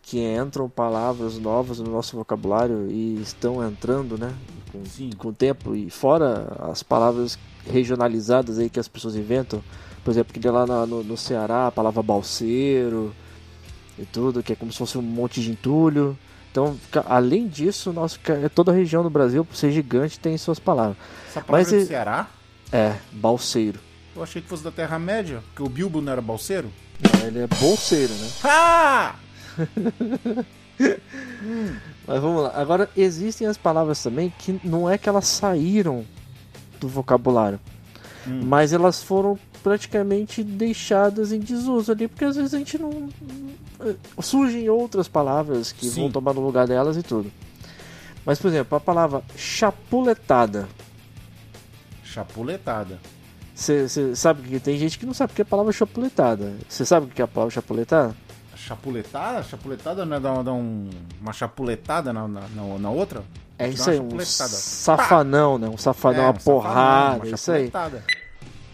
[0.00, 4.32] que entram palavras novas no nosso vocabulário e estão entrando, né?
[4.70, 5.10] Com, Sim.
[5.18, 7.36] com o tempo, e fora as palavras
[7.68, 9.60] regionalizadas aí que as pessoas inventam.
[10.04, 13.12] Por exemplo, que lá no, no Ceará a palavra balseiro
[13.98, 16.16] e tudo, que é como se fosse um monte de entulho.
[16.50, 16.76] Então,
[17.06, 18.18] além disso, nosso,
[18.54, 20.96] toda a região do Brasil, por ser gigante, tem suas palavras.
[21.28, 22.26] Essa palavra Mas é do Ceará?
[22.72, 23.78] É, balseiro.
[24.14, 26.70] Eu achei que fosse da Terra-média, porque o Bilbo não era balseiro.
[27.26, 28.28] Ele é bolseiro, né?
[28.44, 29.14] Ah!
[32.06, 32.52] Mas vamos lá.
[32.54, 36.04] Agora, existem as palavras também que não é que elas saíram
[36.80, 37.58] do vocabulário,
[38.28, 38.40] Hum.
[38.44, 43.08] mas elas foram praticamente deixadas em desuso ali, porque às vezes a gente não.
[44.20, 46.02] Surgem outras palavras que Sim.
[46.02, 47.32] vão tomar no lugar delas e tudo.
[48.24, 50.68] Mas, por exemplo, a palavra chapuletada.
[52.04, 53.00] Chapuletada.
[53.56, 56.52] Você sabe que tem gente que não sabe o que é a palavra chapuletada.
[56.68, 58.14] Você sabe o que é a palavra chapuletada?
[58.54, 59.42] Chapuletada?
[59.42, 60.90] Chapuletada não é dar, dar um-
[61.20, 62.42] uma chapuletada na, na,
[62.78, 63.24] na- outra?
[63.58, 65.68] É isso uma aí, um safanão, né?
[65.68, 67.72] Um safanão, É, uma um safanão, porrada, uma isso aí.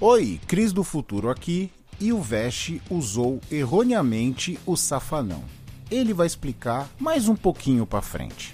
[0.04, 5.44] Oi, Cris do Futuro aqui e o Veste usou erroneamente o safanão.
[5.88, 8.52] Ele vai explicar mais um pouquinho pra frente.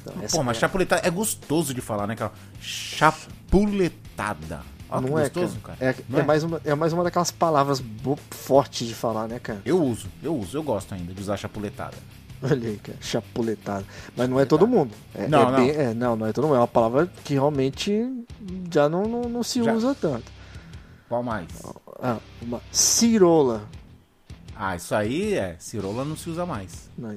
[0.00, 2.32] Então, Pô, mas é- chapuletada é gostoso de falar, né, cara?
[2.58, 4.62] Chapuletada.
[4.88, 5.76] Que não é, gostoso, cara.
[5.76, 5.90] cara.
[5.90, 6.22] É, é é?
[6.22, 7.84] mais uma, é mais uma daquelas palavras
[8.30, 9.60] fortes de falar, né, cara?
[9.66, 11.98] Eu uso, eu uso, eu gosto ainda de usar chapuletada.
[12.50, 12.98] Olha aí, cara.
[13.00, 13.84] Chapuletada.
[14.16, 14.92] Mas não é todo mundo.
[15.14, 15.56] É, Não, é não.
[15.56, 16.56] bem- é, não, não é todo mundo.
[16.56, 18.06] É uma palavra que realmente
[18.70, 19.72] já não, não, não se Já.
[19.72, 20.30] usa tanto.
[21.08, 21.46] Qual mais?
[22.02, 23.62] Ah, uma cirola.
[24.56, 25.56] Ah, isso aí é.
[25.58, 26.88] Cirola não se usa mais.
[26.96, 27.16] Não,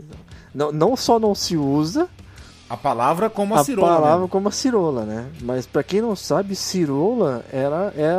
[0.56, 0.72] não.
[0.72, 2.10] não, só não se usa
[2.70, 3.88] A palavra como a, a cirola.
[3.96, 4.30] palavra né?
[4.32, 5.30] como a cirola, né?
[5.42, 8.16] Mas pra quem não sabe, cirola era é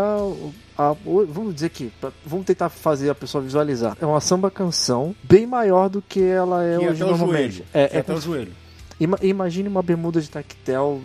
[0.79, 0.95] a,
[1.29, 1.91] vamos dizer que
[2.25, 3.97] vamos tentar fazer a pessoa visualizar.
[4.01, 7.53] É uma samba canção bem maior do que ela é Que é hoje normalmente.
[7.57, 7.65] joelho.
[7.75, 8.53] É, que é até o joelho.
[9.01, 11.01] ima- imagine uma bermuda de tactel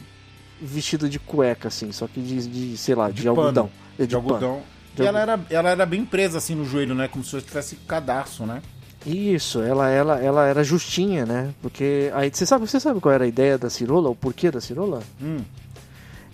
[0.61, 3.69] vestida de cueca assim, só que de, de, sei lá, de, De algodão.
[3.97, 4.27] É, De, pano.
[4.27, 4.61] algodão.
[4.95, 7.07] De e ela era, ela era bem presa assim no joelho, né?
[7.07, 8.61] Como se tivesse cadarço, né?
[9.05, 11.53] Isso, ela, ela, ela era justinha, né?
[11.61, 14.61] Porque aí você sabe, você sabe qual era a ideia da cirola, o porquê da
[14.61, 15.01] cirola?
[15.21, 15.39] Hum.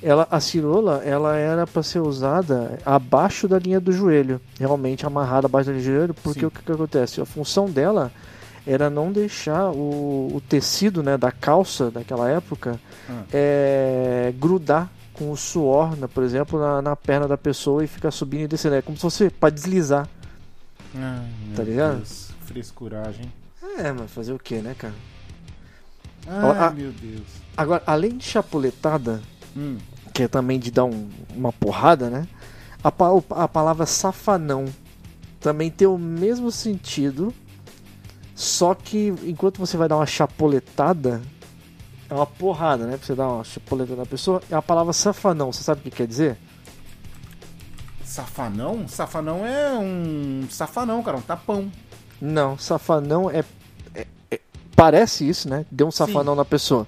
[0.02, 5.48] Ela, a cirola, ela era para ser usada abaixo da linha do joelho, realmente amarrada
[5.48, 6.46] abaixo da linha do joelho, porque Sim.
[6.46, 7.20] o que, que acontece?
[7.20, 8.10] A função dela
[8.66, 12.80] era não deixar o, o tecido, né, da calça daquela época
[13.10, 13.24] Ah.
[13.34, 18.12] é, grudar com o suor, né, por exemplo, na, na perna da pessoa e ficar
[18.12, 20.08] subindo e descendo, é como se fosse para deslizar.
[20.94, 21.98] Meu Tá ligado?
[21.98, 23.32] Deus, frescuragem.
[23.78, 24.94] É, mas fazer o que, né, cara?
[26.28, 26.70] Ai, Ah.
[26.72, 27.24] meu Deus.
[27.58, 29.22] Agora, além de chapuletada,
[29.56, 29.78] Hum.
[30.14, 32.28] que é também de dar um- uma porrada, né?
[32.84, 32.92] A,
[33.44, 34.66] a palavra safanão
[35.40, 37.34] também tem o mesmo sentido,
[38.36, 41.22] só que enquanto você vai dar uma chapuletada,
[42.10, 42.98] é uma porrada, né?
[42.98, 45.52] Pra você dar uma chapuletada na pessoa, é a palavra safanão.
[45.54, 46.38] Você sabe o que quer dizer?
[48.04, 48.88] Safanão?
[48.88, 51.72] Safanão é um safanão, cara, um tapão.
[52.20, 53.44] Não, safanão é.
[53.94, 54.40] é- é-
[54.76, 55.66] parece isso, né?
[55.70, 56.88] Deu um safanão na pessoa.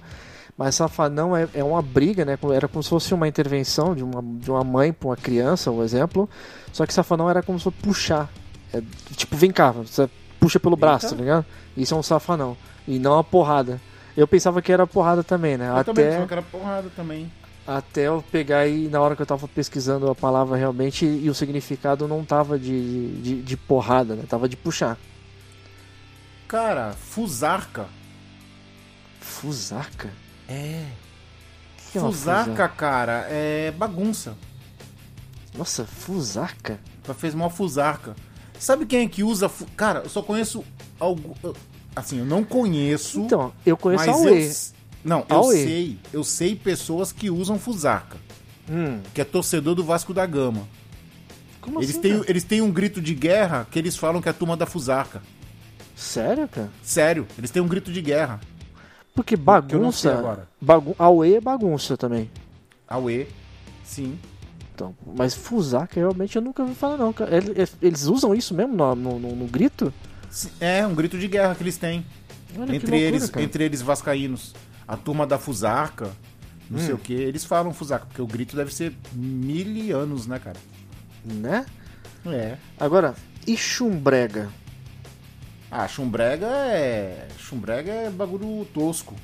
[0.56, 2.38] Mas safanão é, é uma briga, né?
[2.54, 5.82] Era como se fosse uma intervenção de uma, de uma mãe para uma criança, um
[5.82, 6.28] exemplo.
[6.72, 8.30] Só que safanão era como se fosse puxar.
[8.72, 8.82] É,
[9.16, 11.44] tipo, vem cá, você puxa pelo braço, tá ligado?
[11.76, 12.56] Isso é um safanão.
[12.86, 13.80] E não a porrada.
[14.16, 15.70] Eu pensava que era porrada também, né?
[15.78, 17.32] Eu também Até, só que era porrada também.
[17.66, 21.34] até eu pegar e na hora que eu tava pesquisando a palavra realmente e o
[21.34, 24.24] significado não tava de, de, de porrada, né?
[24.28, 24.98] Tava de puxar.
[26.46, 27.86] Cara, fusarca.
[29.20, 30.10] Fusarca?
[30.52, 30.84] É.
[31.90, 32.00] Que é
[32.68, 34.34] cara, é bagunça.
[35.56, 36.78] Nossa, fusarca?
[37.04, 38.16] Ela fez mal fusarca.
[38.58, 39.48] Sabe quem é que usa.
[39.48, 40.64] fu- Cara, eu só conheço
[40.98, 41.36] algo.
[41.94, 43.20] Assim, eu não conheço.
[43.20, 44.82] Então, eu conheço mas a eu.
[45.04, 45.56] Não, eu Aue.
[45.56, 45.98] sei.
[46.12, 48.16] Eu sei pessoas que usam fusarca.
[48.70, 50.66] Hum, Que é torcedor do Vasco da Gama.
[51.60, 52.00] como Eles assim?
[52.00, 52.30] têm, cara?
[52.30, 55.20] eles têm um grito de guerra que eles falam que é a turma da fusarca.
[55.96, 56.70] Sério, cara?
[56.82, 58.40] Sério, eles têm um grito de guerra.
[59.14, 60.46] Porque bagunça.
[60.60, 62.30] Bagun a UE é bagunça também.
[62.88, 63.26] Aue.
[63.84, 64.18] Sim.
[64.74, 67.12] Então, mas fusarca realmente eu nunca ouvi falar, não.
[67.12, 67.36] cara.
[67.36, 69.92] Eles, eles usam isso mesmo no, no, no- grito?
[70.60, 72.04] É, um grito de guerra que eles têm.
[72.56, 73.44] Olha entre loucura, eles, cara.
[73.44, 74.54] entre eles vascaínos.
[74.88, 76.10] A turma da Fusarca,
[76.70, 76.82] não Hum.
[76.84, 80.56] sei o que, eles falam Fusarca, porque o grito deve ser mil anos, né, cara?
[81.24, 81.66] Né?
[82.26, 82.56] É.
[82.80, 83.14] Agora,
[83.46, 84.48] e chumbrega?
[85.74, 87.28] Ah, chumbrega é.
[87.38, 89.14] Chumbrega é bagulho tosco.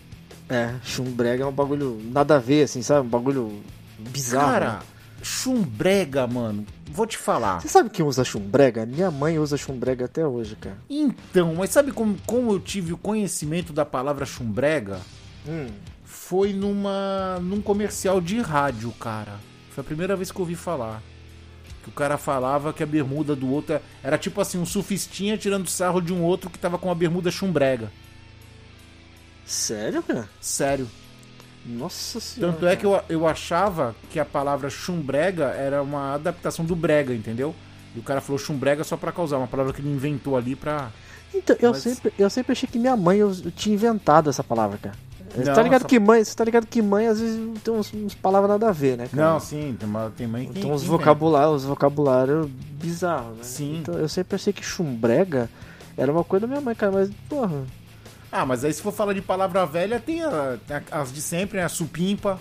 [0.49, 3.07] É, chumbrega é um bagulho nada a ver, assim, sabe?
[3.07, 3.63] Um bagulho
[3.99, 4.47] bizarro.
[4.47, 4.79] Cara, né?
[5.23, 7.61] chumbrega, mano, vou te falar.
[7.61, 8.87] Você sabe quem usa chumbrega?
[8.87, 10.79] Minha mãe usa chumbrega até hoje, cara.
[10.89, 15.01] Então, mas sabe como, como eu tive o conhecimento da palavra chumbrega?
[15.47, 15.67] Hum.
[16.03, 19.39] Foi numa num comercial de rádio, cara.
[19.71, 21.03] Foi a primeira vez que eu ouvi falar.
[21.89, 25.39] Que o cara falava que a bermuda do outro era- era tipo assim, um surfistinha
[25.39, 27.91] tirando sarro de um outro que tava com a bermuda chumbrega.
[29.47, 30.29] Sério, cara?
[30.41, 30.89] Sério.
[31.65, 32.53] Nossa senhora.
[32.53, 37.15] Tanto é que eu, eu achava que a palavra chumbrega era uma adaptação do brega,
[37.15, 37.55] entendeu?
[37.95, 40.91] E o cara falou chumbrega só pra causar, uma palavra que ele inventou ali pra.
[41.35, 44.45] Então, eu, Mas- sempre, eu sempre achei que minha mãe eu, eu tinha inventado essa
[44.45, 44.97] palavra, cara.
[45.39, 47.73] Você Não, tá ligado essa- que mãe, você tá ligado que mãe às vezes tem
[47.75, 49.31] uns, uns palavras nada a ver, né, cara?
[49.33, 50.61] Não, sim, tem, uma, tem mãe que.
[50.61, 53.45] Tem uns que vocabulários, uns vocabulários bizarros, né?
[53.45, 53.79] Sim.
[53.79, 55.49] Então eu sempre achei que chumbrega
[55.97, 57.63] era uma coisa da minha mãe, cara, mas, porra.
[58.31, 61.21] Ah, mas aí se for falar de palavra velha, tem, a- tem a- as de
[61.23, 61.65] sempre, né?
[61.65, 62.39] A supimpa.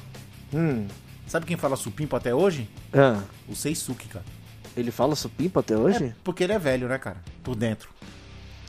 [0.53, 0.85] Hum.
[1.27, 2.69] Sabe quem fala supimpa até hoje?
[2.93, 4.25] Ah, O Seisuke, cara.
[4.75, 6.03] ele fala supimpa até hoje?
[6.05, 7.17] É, porque ele é velho, né, cara?
[7.43, 7.89] Por dentro.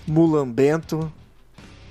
[0.06, 1.12] Mulambento.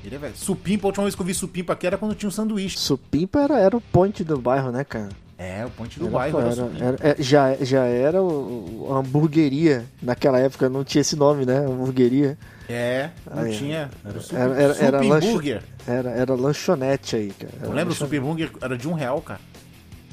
[0.04, 0.36] Ele é velho.
[0.38, 2.78] Supimpa, a última vez que eu vi supimpa aqui era quando tinha um sanduíche.
[2.78, 5.10] Supimpa era, era o point do bairro, né, cara?
[5.40, 8.96] É, o ponte do Era- bairro era, era- era- é, já, já era o, a
[8.98, 9.86] hamburgueria.
[10.02, 11.60] Naquela época não tinha esse nome, né?
[11.60, 12.36] Hamburgueria.
[12.68, 13.50] É, não é.
[13.52, 13.92] tinha.
[14.04, 15.42] Era o sup, Era, era, era, lancho-
[15.86, 17.54] era, era lanchonete aí, cara.
[17.62, 19.40] Eu lembro, o supimburger era de um real, cara.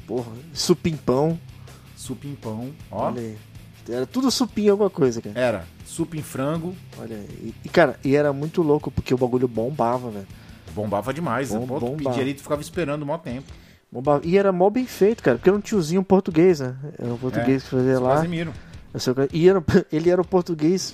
[0.05, 1.39] Porra, supimpão.
[1.95, 3.07] Supimpão, ó.
[3.07, 3.37] Olha aí.
[3.89, 5.39] Era tudo supinho alguma coisa, cara.
[5.39, 5.65] Era
[5.95, 7.53] supim frango, Olha aí.
[7.63, 10.27] E, cara, e era muito louco porque o bagulho bombava, velho.
[10.73, 11.49] bombava demais.
[11.51, 12.09] Bom- Pô, tu bombava.
[12.09, 13.51] pedia ali, tu ficava esperando um maior tempo.
[13.91, 14.21] Bombava.
[14.25, 16.75] E era mó bem feito, cara, porque era um tiozinho português, né?
[16.99, 18.15] Era um português que fazia lá.
[18.15, 18.51] Casimiro.
[18.93, 18.97] O
[19.35, 20.93] E era- ele era o português.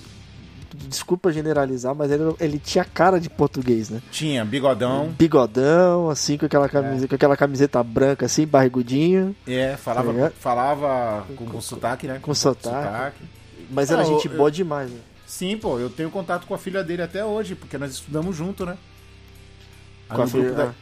[0.88, 4.00] Desculpa generalizar, mas ele, ele tinha cara de português, né?
[4.10, 9.36] Tinha bigodão, Bigodão, assim, com aquela, camiseta, com aquela camiseta branca, assim, barrigudinho.
[9.46, 12.18] é, falava, Tá falava com, com sotaque, né?
[12.22, 13.22] com sotaque.
[13.72, 15.00] Mas era Ah, gente eu- boa demais, né?
[15.26, 18.66] Sim, pô, eu tenho contato com a filha dele até hoje, porque nós estudamos junto,
[18.66, 18.76] né?
[20.10, 20.74] Aí Com a no grupo filha- da-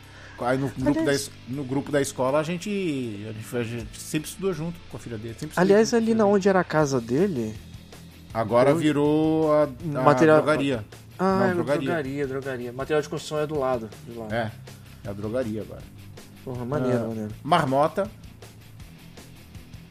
[0.42, 2.68] Aí no grupo, da, Aliás- no grupo da escola a gente,
[3.28, 5.36] a gente, a gente sempre estudou junto com a filha dele.
[5.54, 6.34] Aliás, ali na dele.
[6.36, 7.54] onde era a casa dele.
[8.32, 10.84] Agora hoje- virou a, a Material- drogaria.
[11.18, 11.80] Ah, Não, era drogaria.
[11.84, 12.72] drogaria, drogaria.
[12.72, 13.90] Material de construção é do lado.
[14.08, 14.26] De lá.
[14.30, 14.50] É,
[15.04, 15.82] é a drogaria agora.
[16.42, 17.08] Porra, maneiro, Ah.
[17.08, 17.30] maneiro.
[17.44, 18.10] Marmota,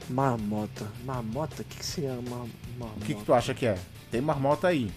[0.10, 0.88] Marmota.
[1.06, 1.62] Marmota?
[1.62, 2.50] O que, que seria marmota?
[2.88, 3.78] O que, que tu acha que é?
[4.12, 4.92] Tem marmota aí.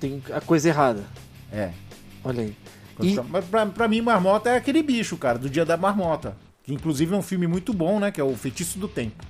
[0.00, 1.04] Tem a coisa errada.
[1.52, 1.70] É.
[2.22, 2.56] Olha aí.
[3.02, 6.36] E- Mas pra, pra mim, marmota é aquele bicho, cara, do dia da marmota.
[6.62, 8.10] Que inclusive é um filme muito bom, né?
[8.10, 9.24] Que é o Feitiço do Tempo.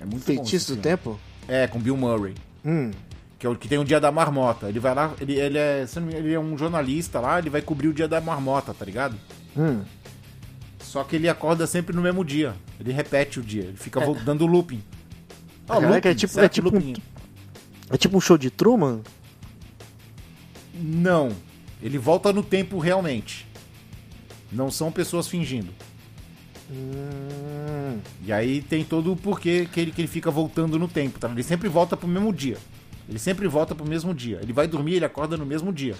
[0.00, 0.82] É muito Feitiço do.
[0.82, 1.18] Tempo?
[1.48, 2.34] É, com Bill Murray.
[2.64, 2.90] Hum.
[3.38, 4.68] Que é o que tem o dia da marmota.
[4.68, 5.84] Ele vai lá, ele, ele, é,
[6.16, 9.16] ele é um jornalista lá, ele vai cobrir o dia da marmota, tá ligado?
[9.56, 9.82] Hum.
[10.80, 12.54] Só que ele acorda sempre no mesmo dia.
[12.80, 14.82] Ele repete o dia, ele fica vol- dando looping.
[15.68, 16.44] Ah, Caraca, looping, é tipo- certo?
[16.44, 16.94] é tipo um-.
[17.90, 19.00] É tipo um show de Truman?
[20.74, 21.30] Não.
[21.82, 23.46] Ele volta no tempo realmente.
[24.50, 25.72] Não são pessoas fingindo.
[26.70, 27.98] Hum.
[28.24, 31.28] E aí tem todo o porquê que ele, que ele fica voltando no tempo, tá?
[31.28, 32.58] Ele sempre volta pro mesmo dia.
[33.08, 34.38] Ele sempre volta pro mesmo dia.
[34.42, 35.94] Ele vai dormir, ele acorda no mesmo dia.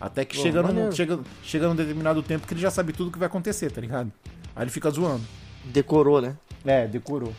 [0.00, 3.10] Até que Pô, chega, num, chega, chega num determinado tempo que ele já sabe tudo
[3.10, 4.10] que vai acontecer, tá ligado?
[4.54, 5.24] Aí ele fica zoando.
[5.64, 6.36] Decorou, né?
[6.64, 7.34] É, decorou.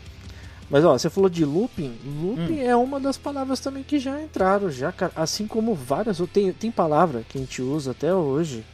[0.70, 1.96] Mas ó, você falou de looping.
[2.22, 2.68] Looping Hum.
[2.68, 5.12] é uma das palavras também que já entraram, já, cara.
[5.16, 6.18] Assim como várias.
[6.32, 8.64] Tem, tem palavra que a gente usa até hoje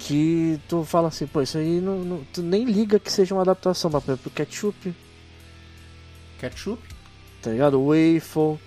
[0.00, 3.42] que tu fala assim, pô, isso aí não, não- tu nem liga que seja uma
[3.42, 4.92] adaptação, mas por exemplo, ketchup,
[6.40, 6.82] Ketchup?
[7.40, 7.80] tá ligado?
[7.80, 8.58] Waffle,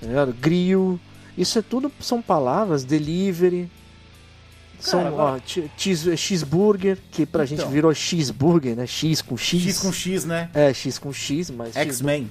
[0.00, 0.32] tá ligado?
[0.34, 1.00] Grill.
[1.36, 3.68] Isso é tudo são palavras, delivery.
[4.80, 5.38] São, Cara, ó,
[5.76, 7.70] cheese- cheeseburger, que pra gente Então.
[7.70, 8.86] virou cheeseburger, né?
[8.86, 9.62] X com X.
[9.62, 10.50] X com X, né?
[10.52, 12.30] É, X com X, mas X-Men.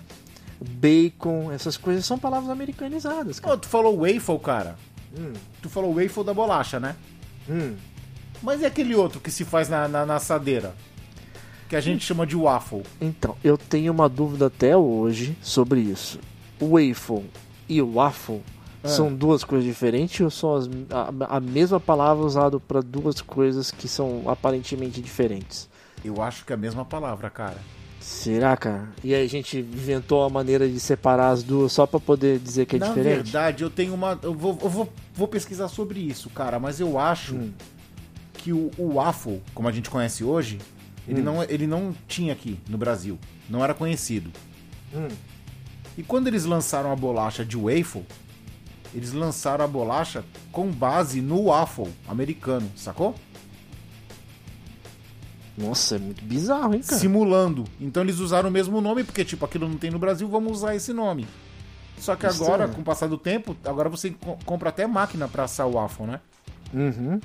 [0.61, 3.55] bacon, essas coisas são palavras americanizadas, cara.
[3.55, 4.75] Ô, tu falou waffle, cara.
[5.17, 6.95] Hum, Tu falou waffle da bolacha, né?
[7.49, 7.73] hum.
[8.41, 10.75] Mas e aquele outro que se faz na, na, na assadeira?
[11.69, 12.83] Que a gente chama de waffle.
[12.99, 16.19] Então, eu tenho uma dúvida até hoje sobre isso.
[16.59, 17.23] O waffle
[17.69, 18.41] e o waffle
[18.83, 18.87] Ah.
[18.89, 23.71] são duas coisas diferentes ou são as- a, a mesma palavra usada para duas coisas
[23.71, 25.69] que são aparentemente diferentes?
[26.03, 27.57] Eu acho que é a mesma palavra, cara.
[28.01, 28.89] Será, cara?
[29.01, 32.65] E aí a gente inventou uma maneira de separar as duas só para poder dizer
[32.65, 33.23] que é Na diferente?
[33.23, 34.19] verdade, eu tenho uma.
[34.21, 37.53] Eu vou, eu vou, vou pesquisar sobre isso, cara, mas eu acho Hum.
[38.33, 40.59] que o, o waffle, como a gente conhece hoje,
[41.07, 41.23] ele, Hum.
[41.23, 43.17] não, ele não tinha aqui no Brasil.
[43.49, 44.29] Não era conhecido.
[44.93, 45.07] Hum.
[45.97, 48.05] E quando eles lançaram a bolacha de waffle,
[48.93, 53.15] eles lançaram a bolacha com base no waffle americano, sacou?
[55.57, 56.99] Nossa, é muito bizarro, hein, cara?
[56.99, 57.63] Simulando.
[57.79, 60.75] Então eles usaram o mesmo nome, porque, tipo, aquilo não tem no Brasil, vamos usar
[60.75, 61.27] esse nome.
[61.99, 65.43] Só que agora, com o passar do tempo, agora você co- compra até máquina pra
[65.43, 66.19] assar o waffle, né?
[66.73, 67.21] Uhum.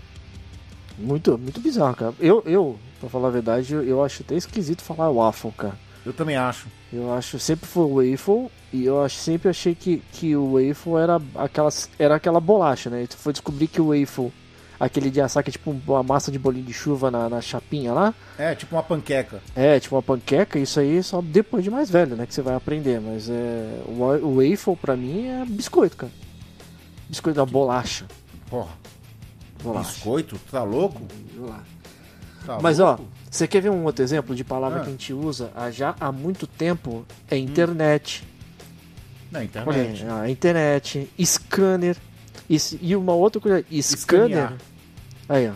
[0.99, 2.15] Muito, muito bizarro, cara.
[2.21, 5.79] Eu, eu, pra falar a verdade, eu, eu acho até esquisito falar waffle, cara.
[6.05, 6.67] Eu também acho.
[6.93, 11.69] Eu acho sempre foi waffle e eu sempre achei que, que o waffle era aquela,
[11.99, 13.03] era aquela bolacha, né?
[13.05, 14.33] E tu foi descobrir que o waffle,
[14.79, 17.93] aquele de assar que é tipo uma massa de bolinho de chuva na, na chapinha
[17.93, 19.41] lá, É, tipo uma panqueca.
[19.57, 22.27] é tipo uma panqueca, isso aí só depois de mais velho, né?
[22.27, 23.01] Que você vai aprender.
[23.01, 26.13] Mas é, o, wa- o waffle pra mim é biscoito, cara.
[27.09, 28.05] Biscoito da bolacha.
[28.51, 28.71] Porra,
[29.63, 29.91] bolacha.
[29.93, 30.39] biscoito?
[30.51, 31.01] Tá louco?
[32.47, 33.05] Tá Mas ó, louco?
[33.31, 34.83] você quer ver um outro exemplo de palavra Ah.
[34.83, 37.05] que a gente usa há já há muito tempo?
[37.31, 38.27] É internet.
[39.31, 40.05] Na Olha internet.
[40.05, 41.97] aí, a internet, scanner.
[42.49, 43.91] Isso- e uma outra coisa, scanner.
[43.91, 44.55] Escanear.
[45.29, 45.53] Aí, ó.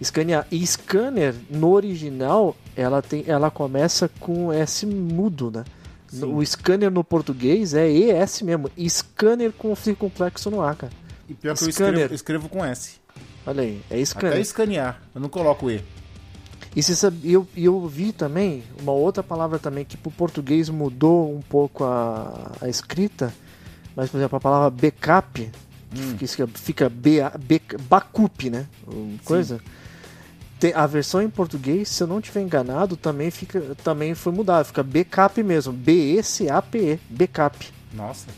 [0.00, 0.46] Escanear.
[0.50, 5.64] E scanner, no original, ela, tem, ela começa com S mudo, né?
[6.08, 6.24] Sim.
[6.34, 8.68] O scanner no português é ES mesmo.
[8.88, 10.92] Scanner com circunflexo no A, cara.
[11.28, 12.96] E pior que eu escrevo, escrevo com S.
[13.46, 14.32] Olha aí, é scanner.
[14.32, 15.00] Até escanear.
[15.14, 15.80] Eu não coloco E.
[16.74, 20.68] E você sabe, eu, e eu vi também uma outra palavra também que pro português
[20.70, 23.32] mudou um pouco a, a escrita,
[23.94, 25.50] mas por exemplo a palavra backup,
[25.94, 26.16] que Hum.
[26.26, 28.66] fica, fica B, B, backup, né?
[29.24, 29.60] Coisa.
[30.58, 34.64] Tem- a versão em português, se eu não tiver enganado, também, fica, também foi mudada.
[34.64, 35.70] Fica backup mesmo.
[35.74, 36.98] B-E-C-A-P-E.
[37.10, 37.68] Backup.
[37.92, 38.28] Nossa.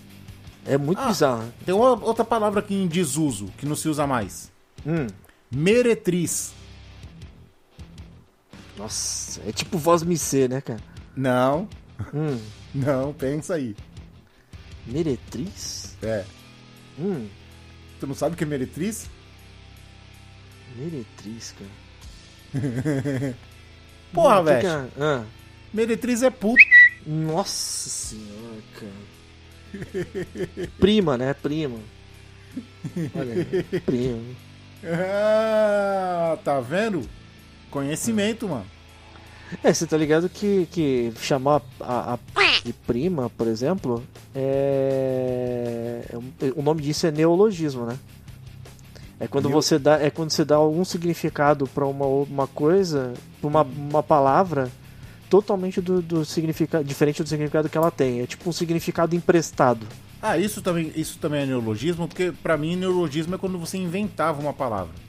[0.66, 1.06] É muito Ah.
[1.06, 1.44] bizarro.
[1.64, 4.50] Tem uma, outra palavra aqui em desuso, que não se usa mais.
[4.84, 5.06] Hum.
[5.52, 6.52] Meretriz.
[8.76, 10.80] Nossa, é tipo voz micê, né, cara?
[11.16, 11.68] Não,
[12.12, 12.40] Hum.
[12.74, 13.76] não, pensa aí.
[14.86, 15.96] Meretriz?
[16.02, 16.24] É.
[16.98, 17.28] Hum.
[18.00, 19.08] Tu não sabe o que é meretriz?
[20.76, 21.70] Meretriz, cara.
[24.12, 24.68] Porra, Hum, que velho.
[24.68, 24.88] é?
[25.00, 25.24] Ah.
[25.72, 26.62] Meretriz é puta.
[27.06, 30.68] Nossa senhora, cara.
[30.78, 31.32] Prima, né?
[31.34, 31.78] Prima.
[33.14, 33.80] Olha aí.
[33.80, 34.22] Prima.
[34.84, 37.08] Ah, tá vendo?
[37.74, 38.64] Conhecimento, mano.
[39.62, 42.18] É, você tá ligado que, que chamar a, a
[42.64, 44.02] de prima, por exemplo,
[44.34, 46.04] é...
[46.12, 47.98] é um- O nome disso é neologismo, né?
[49.20, 53.12] É quando Neo- você dá, é quando você dá algum significado pra uma, uma coisa,
[53.40, 54.70] pra uma, uma palavra
[55.30, 58.20] totalmente do, do significado, diferente do significado que ela tem.
[58.20, 59.86] É tipo um significado emprestado.
[60.22, 64.40] Ah, isso também, isso também é neologismo, porque pra mim neologismo é quando você inventava
[64.40, 65.03] uma palavra.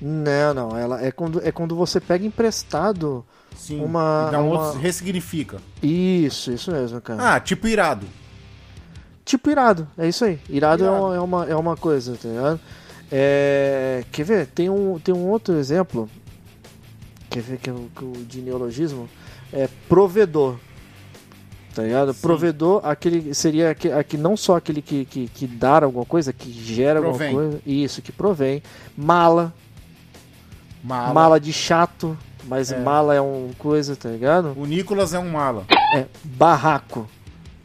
[0.00, 0.76] Não, não.
[0.78, 3.24] Ela é quando, é quando você pega emprestado.
[3.56, 3.82] Sim.
[3.84, 5.58] Uma- e dá um uma- outro, ressignifica.
[5.82, 7.34] Isso, isso mesmo, cara.
[7.34, 8.06] Ah, tipo irado.
[9.24, 10.38] Tipo irado, é isso aí.
[10.48, 11.04] Irado, É, Irado.
[11.04, 12.60] uma, é, uma, é uma coisa, tá ligado?
[13.10, 14.46] É, quer ver?
[14.46, 16.08] Tem um, tem um outro exemplo.
[17.28, 19.08] Quer ver que é o, que o de neologismo?
[19.52, 20.56] É provedor.
[21.74, 22.14] Tá ligado?
[22.14, 26.50] Provedor, aquele seria aquele, aqui, não só aquele que, que, que dá alguma coisa, que
[26.50, 27.28] gera Provém.
[27.28, 27.62] alguma coisa.
[27.66, 28.62] Isso, que provém.
[28.96, 29.54] Mala,
[30.82, 31.12] Mala.
[31.14, 32.78] mala, de chato, mas É.
[32.78, 34.54] mala é uma coisa, tá ligado?
[34.56, 35.64] O Nicolas é um mala.
[35.94, 37.08] É, barraco,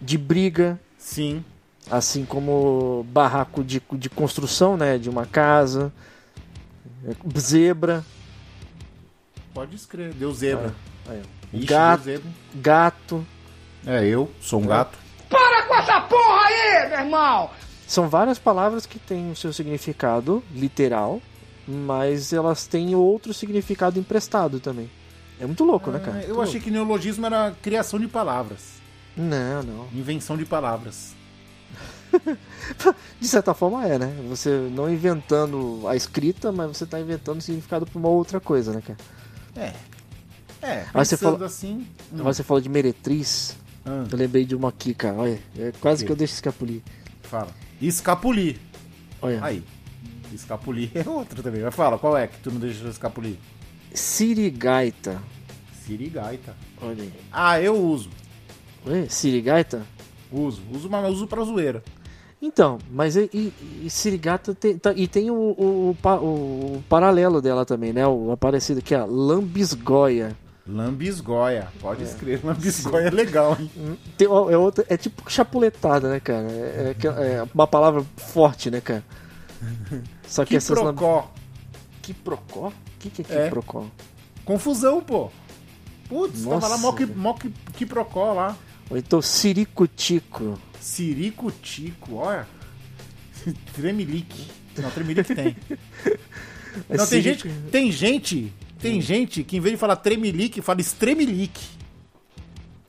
[0.01, 1.43] de briga, Sim.
[1.91, 5.91] assim como barraco de, de construção, né, de uma casa,
[7.05, 8.03] é, zebra,
[9.53, 10.16] Pode escrever.
[10.16, 10.74] Deu zebra.
[11.07, 11.55] aí, ó.
[11.57, 12.32] Ixi, gato, deu zebra.
[12.55, 13.28] gato.
[13.86, 14.97] É, eu sou um gato.
[17.88, 21.22] São várias palavras que têm o seu significado literal,
[21.68, 24.89] mas elas têm outro significado emprestado também.
[25.39, 26.18] É muito louco, né, cara?
[26.20, 28.74] Ah, eu Muito achei que neologismo era criação de palavras.
[29.18, 29.30] louco.
[29.36, 29.88] Não, não.
[29.93, 31.14] Invenção de palavras.
[33.20, 34.16] De certa forma é, né?
[34.30, 38.72] Você não inventando a escrita, mas você tá inventando o significado pra uma outra coisa,
[38.72, 38.99] né, cara?
[39.55, 39.74] É.
[40.61, 41.86] É, Mas você fala- assim.
[42.11, 45.16] hum, Agora você falou de meretriz, ah, eu lembrei de uma aqui, cara.
[45.16, 46.82] Olha, é quase que eu deixo escapulir.
[47.24, 47.49] fala.
[47.82, 48.57] Escapulir.
[49.22, 49.43] Olha.
[49.43, 49.64] Aí.
[50.34, 51.61] Escapulir é outro também.
[51.61, 53.36] Mas fala, qual é que tu não deixa escapulir?
[53.93, 55.21] Sirigaita.
[55.86, 56.55] Sirigaita.
[56.81, 57.13] Olha aí.
[57.31, 58.09] Ah, eu uso.
[58.86, 59.84] Ué, Sirigaita?
[60.31, 60.61] Uso.
[60.71, 61.84] Uso, mas uso pra zoeira.
[62.41, 63.53] Então, mas e, e,
[63.86, 68.05] e Sirigata tem, tá- e tem o, o, o o- paralelo dela também, né?
[68.05, 70.36] O aparecido aqui, a Lambisgoia.
[70.67, 71.67] Lambisgoia.
[71.79, 72.45] Pode escrever.
[72.45, 73.71] Lambisgoia é legal, hein?
[73.77, 76.47] Hum, Tem, é, outra, é tipo chapuletada, né, cara?
[76.51, 79.03] É, é que- é uma palavra forte, né, cara?
[80.28, 81.32] Só que, Que essas procó.
[82.01, 82.68] Quiprocó?
[82.70, 83.43] O que, que é É.
[83.45, 83.86] quiprocó?
[84.45, 85.32] Confusão, pô.
[86.09, 88.57] Putz, tava lá Nossa, mó que, mó que, que procó lá.
[88.89, 90.59] Ou então Siricutico.
[90.80, 92.47] Siricutico, olha.
[93.74, 94.47] Tremelique.
[94.78, 95.55] Não, tremelique tem.
[96.89, 100.59] É Não, tem Sirico- gente, tem gente, tem gente que em vez de falar tremelique,
[100.59, 101.64] fala estremelique.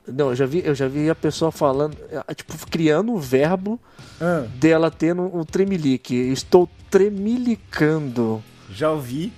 [0.07, 3.79] Não, eu já vi, eu já vi a pessoa falando, é, tipo, criando o verbo
[4.21, 6.15] Ah, dela tendo um tremelique.
[6.15, 8.43] Estou tremilicando.
[8.69, 9.33] já ouvi,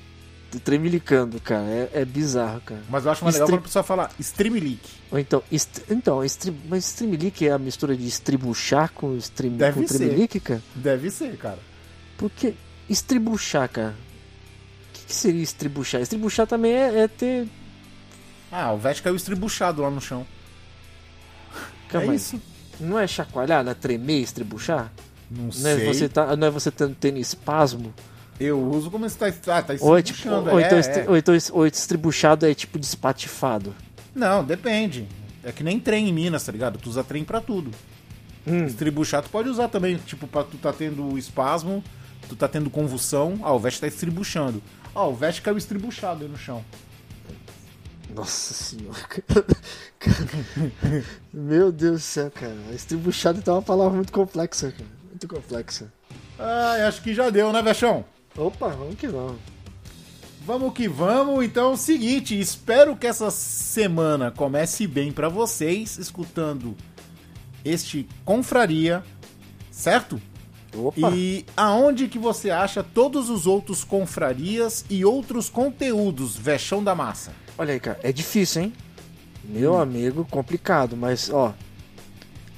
[0.63, 1.65] Tremilicando, cara.
[1.65, 2.81] É, é bizarro, cara.
[2.89, 4.89] mas eu acho mais legal quando a pessoa fala estremelique.
[5.11, 5.83] Ou então, est...
[5.89, 6.55] então estri...
[6.67, 9.53] mas streamilique é a mistura de estribuchar com, stream...
[9.53, 9.97] Deve com ser.
[9.97, 10.61] tremelique, cara?
[10.73, 11.59] Deve ser, cara.
[12.17, 12.53] Porque
[12.89, 13.95] estribuchar, cara.
[14.89, 16.01] O que, que seria estribuchar?
[16.01, 17.47] Estribuchar também é, é ter.
[18.51, 20.25] Ah, o Vete caiu estribuchado lá no chão.
[21.89, 22.15] Calma é aí.
[22.15, 22.41] isso.
[22.79, 24.91] Não é chacoalhar, não é tremer, estribuchar?
[25.29, 25.87] Não, Não sei.
[25.89, 26.35] é você, tá...
[26.35, 27.93] não é você tendo, tendo espasmo?
[28.39, 30.51] Eu uso como se tá, tá Ou, é tipo, estribuchando.
[30.51, 31.09] ou, é, então, é.
[31.09, 33.73] ou então ou estribuchado é tipo despatifado.
[34.13, 35.07] Não, depende.
[35.43, 36.77] É que nem trem em Minas, tá ligado?
[36.77, 37.71] Tu usa trem pra tudo.
[38.45, 38.65] Hum.
[38.65, 41.83] Estribuchar tu pode usar também, tipo, pra tu tá tendo espasmo,
[42.29, 44.61] tu tá tendo convulsão, ah, o Veste tá estribuchando.
[44.93, 46.63] Ah, o Veste caiu estribuchado aí no chão.
[48.13, 48.99] Nossa senhora.
[49.99, 51.03] Cara,
[51.33, 52.57] Meu Deus do céu, cara.
[52.73, 54.89] Estribuchado é uma palavra muito complexa, cara.
[55.09, 55.91] Muito complexa.
[56.39, 58.05] Ah, acho que já deu, né, Vechão?
[58.35, 59.37] Opa, vamos que vamos.
[60.45, 61.43] Vamos que vamos.
[61.43, 66.75] Então, é o seguinte, espero que essa semana comece bem pra vocês, escutando
[67.65, 69.03] este Confraria,
[69.71, 70.21] certo?
[70.75, 71.09] Opa!
[71.11, 77.33] E aonde que você acha todos os outros confrarias e outros conteúdos, Vexão da Massa?
[77.57, 78.73] Olha aí, cara, é difícil, hein?
[79.43, 81.53] Meu amigo, complicado, mas ó.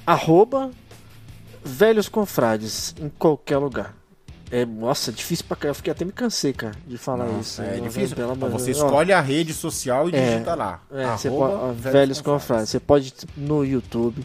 [0.06, 0.70] Arroba
[1.64, 3.94] Velhos Confrades em qualquer lugar.
[4.50, 5.70] É, nossa, difícil pra caramba.
[5.70, 7.62] Eu fiquei até me cansei, cara, de falar isso.
[7.62, 8.16] é Eu- difícil.
[8.48, 8.80] de você Deus.
[8.80, 10.82] Ó, escolhe a rede social e É, digita lá.
[10.90, 12.68] É, você Arroba pode, ó, velhos confrades.
[12.70, 14.24] Você pode no YouTube,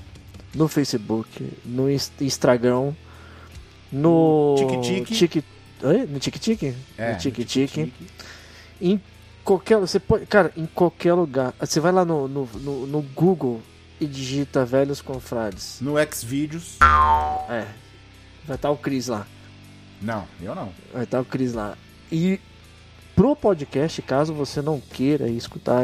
[0.55, 2.93] no Facebook, no Ins- Instagram,
[3.91, 5.05] no Tic-tic.
[5.15, 5.43] Tic-?
[6.09, 6.75] No TikTok?
[6.97, 7.93] É, no tique-tique.
[8.81, 8.99] Em
[9.45, 11.53] qualquer, você pode, cara, em qualquer lugar.
[11.59, 13.61] Você vai lá no, no, no, no Google
[14.01, 15.77] e digita velhos confrades.
[15.79, 16.77] No Xvideos.
[17.47, 17.67] É.
[18.45, 19.25] Vai estar o Cris lá.
[20.01, 20.73] Não, eu não.
[20.91, 21.77] Vai estar o Cris lá.
[22.11, 22.39] E
[23.15, 25.83] pro podcast, caso você não queira escutar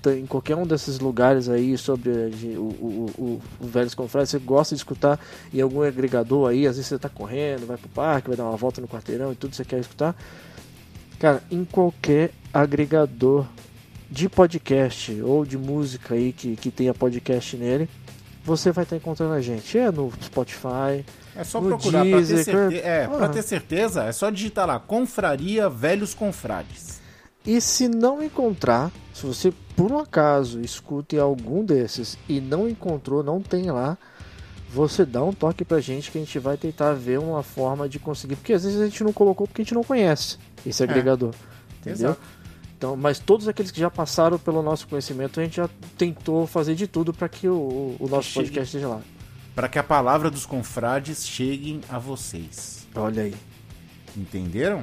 [0.00, 4.38] tá em qualquer um desses lugares aí sobre o, o, o, o Velhos Confrades, você
[4.38, 5.20] gosta de escutar
[5.54, 8.56] em algum agregador aí, às vezes você tá correndo, vai pro parque, vai dar uma
[8.56, 10.16] volta no quarteirão e tudo você quer escutar.
[11.20, 13.46] Cara, em qualquer agregador
[14.10, 17.88] de podcast ou de música aí que, que tenha podcast nele,
[18.44, 19.78] você vai estar encontrando a gente.
[19.78, 22.74] É no Spotify, É só procurar pra ter certeza.
[22.76, 23.08] É, ah.
[23.08, 27.00] pra ter certeza, é só digitar lá, Confraria Velhos Confrades.
[27.44, 32.68] E se não encontrar, se você por um acaso escuta em algum desses e não
[32.68, 33.96] encontrou, não tem lá,
[34.72, 37.98] você dá um toque pra gente que a gente vai tentar ver uma forma de
[37.98, 38.36] conseguir.
[38.36, 41.34] Porque às vezes a gente não colocou porque a gente não conhece esse agregador.
[41.80, 42.10] Entendeu?
[42.10, 42.41] Exato.
[42.82, 46.74] Então, mas todos aqueles que já passaram pelo nosso conhecimento, a gente já tentou fazer
[46.74, 48.46] de tudo para que o, o nosso chegue.
[48.46, 49.00] podcast esteja lá.
[49.54, 52.84] Pra que a palavra dos confrades cheguem a vocês.
[52.92, 53.36] Olha aí.
[54.16, 54.80] Entenderam?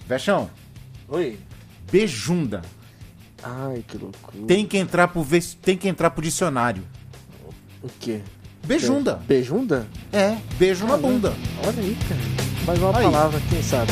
[0.07, 0.49] Vexão,
[1.07, 1.37] Oi.
[1.91, 2.63] beijunda.
[3.43, 4.47] Ai, que loucura.
[4.47, 5.23] Tem que entrar pro,
[5.61, 6.83] tem que entrar pro dicionário.
[7.83, 8.21] O quê?
[8.65, 9.21] Beijunda.
[9.27, 9.87] Beijunda?
[10.11, 11.33] É, beijo na bunda.
[11.65, 12.21] Olha aí, cara.
[12.65, 13.03] Mais uma Aí.
[13.03, 13.91] palavra, quem sabe?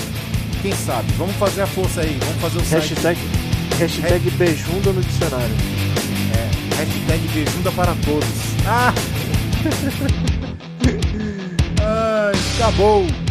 [0.61, 1.11] Quem sabe?
[1.13, 2.17] Vamos fazer a força aí.
[2.19, 2.93] Vamos fazer o site.
[2.93, 3.19] Hashtag,
[3.77, 5.55] hashtag beijunda no dicionário.
[6.33, 8.29] É, hashtag beijunda para todos.
[8.65, 8.93] Ah!
[12.61, 13.30] Acabou!